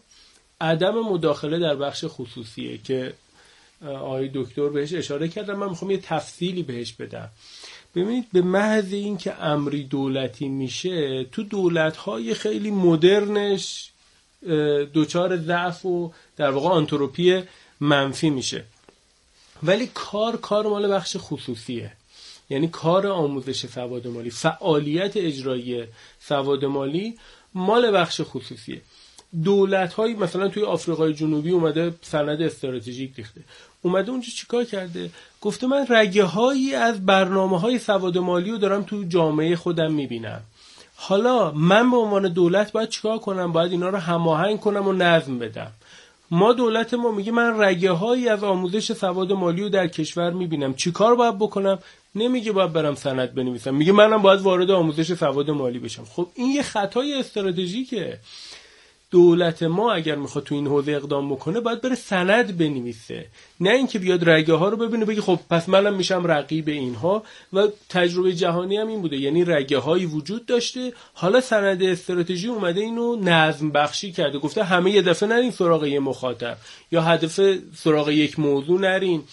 عدم 0.62 0.99
مداخله 0.99 1.59
در 1.59 1.76
بخش 1.76 2.05
خصوصیه 2.07 2.78
که 2.78 3.14
آقای 3.86 4.30
دکتر 4.34 4.70
بهش 4.70 4.93
اشاره 4.93 5.28
کردم 5.28 5.55
من 5.55 5.70
می‌خوام 5.70 5.91
یه 5.91 5.97
تفصیلی 5.97 6.64
بهش 6.64 6.93
بدم. 6.93 7.30
ببینید 7.95 8.28
به 8.34 8.41
محض 8.41 8.93
اینکه 8.93 9.43
امری 9.43 9.84
دولتی 9.84 10.49
میشه 10.49 11.24
تو 11.24 11.43
دولت 11.43 11.97
های 11.97 12.34
خیلی 12.34 12.72
مدرنش 12.72 13.91
دوچار 14.93 15.38
ضعف 15.38 15.86
و 15.86 16.12
در 16.38 16.49
واقع 16.49 16.70
آنتروپی 16.70 17.43
منفی 17.80 18.30
میشه. 18.30 18.64
ولی 19.64 19.89
کار 19.93 20.38
کار 20.38 20.68
مال 20.68 20.93
بخش 20.93 21.18
خصوصیه. 21.20 21.91
یعنی 22.49 22.68
کار 22.68 23.07
آموزش 23.07 23.66
سواد 23.66 24.07
مالی 24.07 24.30
فعالیت 24.30 25.18
اجرایی 25.18 25.84
سواد 26.20 26.66
مالی 26.66 27.18
مال 27.53 27.91
بخش 27.91 28.22
خصوصیه. 28.24 28.82
دولت 29.44 29.94
های 29.94 30.14
مثلا 30.14 30.48
توی 30.48 30.64
آفریقای 30.64 31.14
جنوبی 31.14 31.52
اومده 31.52 31.94
سند 32.02 32.42
استراتژیک 32.42 33.16
ریخته. 33.16 33.42
اومده 33.82 34.12
اونجا 34.12 34.28
چیکار 34.36 34.64
کرده؟ 34.64 35.10
گفته 35.42 35.68
من 35.68 35.86
رگه 35.90 36.24
هایی 36.24 36.76
از 36.76 37.06
برنامه 37.06 37.60
های 37.60 37.80
سواد 37.80 38.18
مالی 38.18 38.52
رو 38.52 38.58
دارم 38.58 38.84
تو 38.84 39.04
جامعه 39.04 39.56
خودم 39.56 39.94
می‌بینم. 39.94 40.42
حالا 40.96 41.52
من 41.52 41.92
به 41.92 41.98
عنوان 41.98 42.28
دولت 42.28 42.72
باید 42.72 42.90
چیکار 42.90 43.18
کنم؟ 43.18 43.52
باید 43.52 43.72
اینا 43.72 43.90
رو 43.90 43.98
هماهنگ 43.98 44.60
کنم 44.60 44.88
و 44.88 44.94
نظم 44.94 45.40
بدم. 45.40 45.72
ما 46.32 46.54
دولت 46.54 46.94
ما 46.94 47.12
میگه 47.12 47.32
من 47.32 47.62
رگه 47.62 47.92
هایی 47.92 48.30
از 48.30 48.44
آموزش 48.44 48.92
سواد 48.92 49.32
مالی 49.32 49.62
رو 49.62 49.70
در 49.70 49.88
کشور 49.88 50.32
می‌بینم. 50.32 50.74
چیکار 50.74 51.16
باید 51.16 51.38
بکنم؟ 51.38 51.80
نمیگه 52.16 52.52
باید 52.52 52.74
برم 52.74 52.96
سند 52.96 53.36
بنویسم. 53.36 53.76
میگه 53.76 53.92
منم 53.92 54.22
باید 54.22 54.42
وارد 54.42 54.72
آموزش 54.72 55.14
سواد 55.14 55.50
مالی 55.50 55.80
بشم. 55.80 56.06
خب 56.06 56.28
این 56.36 56.52
یه 56.52 56.62
خطای 56.62 57.14
استراتژیکه. 57.14 58.20
دولت 59.12 59.64
ما 59.64 59.93
اگر 59.93 60.16
می‌خواد 60.16 60.43
تو 60.43 60.55
این 60.55 60.68
حوزه 60.68 60.91
اقدام 60.91 61.30
بکنه 61.30 61.59
باید 61.59 61.82
بره 61.82 61.95
سند 61.95 62.57
بنویسه. 62.57 63.26
نه 63.59 63.70
اینکه 63.70 63.99
بیاد 63.99 64.30
رگه 64.30 64.53
ها 64.53 64.70
رو 64.70 64.78
ببینه 64.78 65.05
بگه 65.05 65.22
خب 65.22 65.39
پس 65.49 65.70
منم 65.70 65.95
میشم 65.95 66.28
رقیب 66.28 66.68
اینها. 66.68 67.24
و 67.53 67.68
تجربه 67.89 68.34
جهانی 68.34 68.78
هم 68.78 68.88
این 68.88 69.01
بوده. 69.01 69.18
یعنی 69.18 69.45
رگه 69.45 69.78
هایی 69.78 70.05
وجود 70.05 70.45
داشته. 70.45 70.93
حالا 71.14 71.41
سند 71.41 71.84
استراتژی 71.84 72.47
اومده 72.47 72.82
اینو 72.82 73.16
نظم 73.16 73.72
بخشی 73.72 74.12
کرده. 74.12 74.39
گفته 74.39 74.64
همه 74.64 74.91
یه 74.91 75.01
دفعه 75.01 75.30
نرین 75.30 75.51
سراغ 75.51 75.86
یه 75.86 75.99
مخاطب. 75.99 76.57
یا 76.91 77.01
هدف 77.01 77.39
سراغ 77.76 78.09
یک 78.09 78.39
موضوع 78.39 78.80
نرین. 78.80 79.24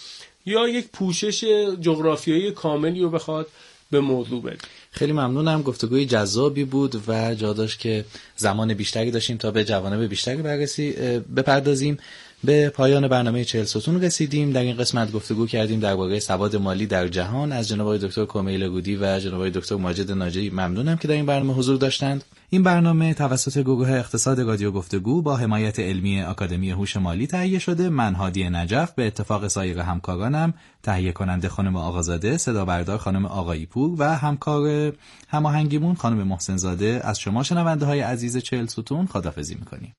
یا 0.45 0.67
یک 0.67 0.87
پوشش 0.93 1.43
جغرافیایی 1.81 2.51
کاملی 2.51 3.01
رو 3.01 3.09
بخواد 3.09 3.47
به 3.91 3.99
موضوع 3.99 4.41
بده. 4.41 4.57
خیلی 4.91 5.11
ممنونم 5.11 5.61
گفتگوی 5.61 6.05
جذابی 6.05 6.63
بود 6.63 7.01
و 7.07 7.35
جا 7.35 7.65
که 7.65 8.05
زمان 8.35 8.73
بیشتری 8.73 9.11
داشتیم 9.11 9.37
تا 9.37 9.51
به 9.51 9.65
جوانب 9.65 10.07
بیشتری 10.07 10.41
بررسی 10.41 10.91
بپردازیم. 11.35 11.97
به 12.43 12.69
پایان 12.69 13.07
برنامه 13.07 13.43
چهل 13.45 13.63
ستون 13.63 14.01
رسیدیم. 14.01 14.51
در 14.51 14.61
این 14.61 14.77
قسمت 14.77 15.11
گفتگو 15.11 15.47
کردیم 15.47 15.79
درباره 15.79 16.19
سواد 16.19 16.55
مالی 16.55 16.85
در 16.85 17.07
جهان. 17.07 17.51
از 17.51 17.67
جناب 17.67 17.97
دکتر 17.97 18.25
کمیل 18.25 18.69
گودی 18.69 18.95
و 18.95 19.19
جناب 19.19 19.49
دکتر 19.49 19.75
ماجد 19.75 20.11
ناجی 20.11 20.49
ممنونم 20.49 20.97
که 20.97 21.07
در 21.07 21.13
این 21.13 21.25
برنامه 21.25 21.53
حضور 21.53 21.77
داشتند. 21.77 22.23
این 22.49 22.63
برنامه 22.63 23.13
توسط 23.13 23.59
گروه 23.59 23.89
اقتصاد 23.89 24.39
رادیو 24.39 24.71
گفتگو 24.71 25.21
با 25.21 25.37
حمایت 25.37 25.79
علمی 25.79 26.21
آکادمی 26.21 26.71
هوش 26.71 26.97
مالی 26.97 27.27
تهیه 27.27 27.59
شده. 27.59 27.89
من 27.89 28.15
هادی 28.15 28.49
نجف 28.49 28.91
به 28.91 29.07
اتفاق 29.07 29.47
سایر 29.47 29.79
همکارانم 29.79 30.53
تهیه 30.83 31.11
کننده 31.11 31.49
خانم 31.49 31.75
آقازاده 31.75 32.37
صدا 32.37 32.65
بردار 32.65 32.97
خانم 32.97 33.25
آقایی 33.25 33.65
پور 33.65 33.95
و 33.97 34.17
همکار 34.17 34.93
هماهنگیمون 35.27 35.95
خانم 35.95 36.27
محسنزاده 36.27 37.01
از 37.03 37.19
شما 37.19 37.43
شنونده 37.43 37.85
های 37.85 37.99
عزیز 37.99 38.37
چهل 38.37 38.65
ستون 38.65 39.05
خدافزی 39.05 39.55
می‌کنیم. 39.55 39.93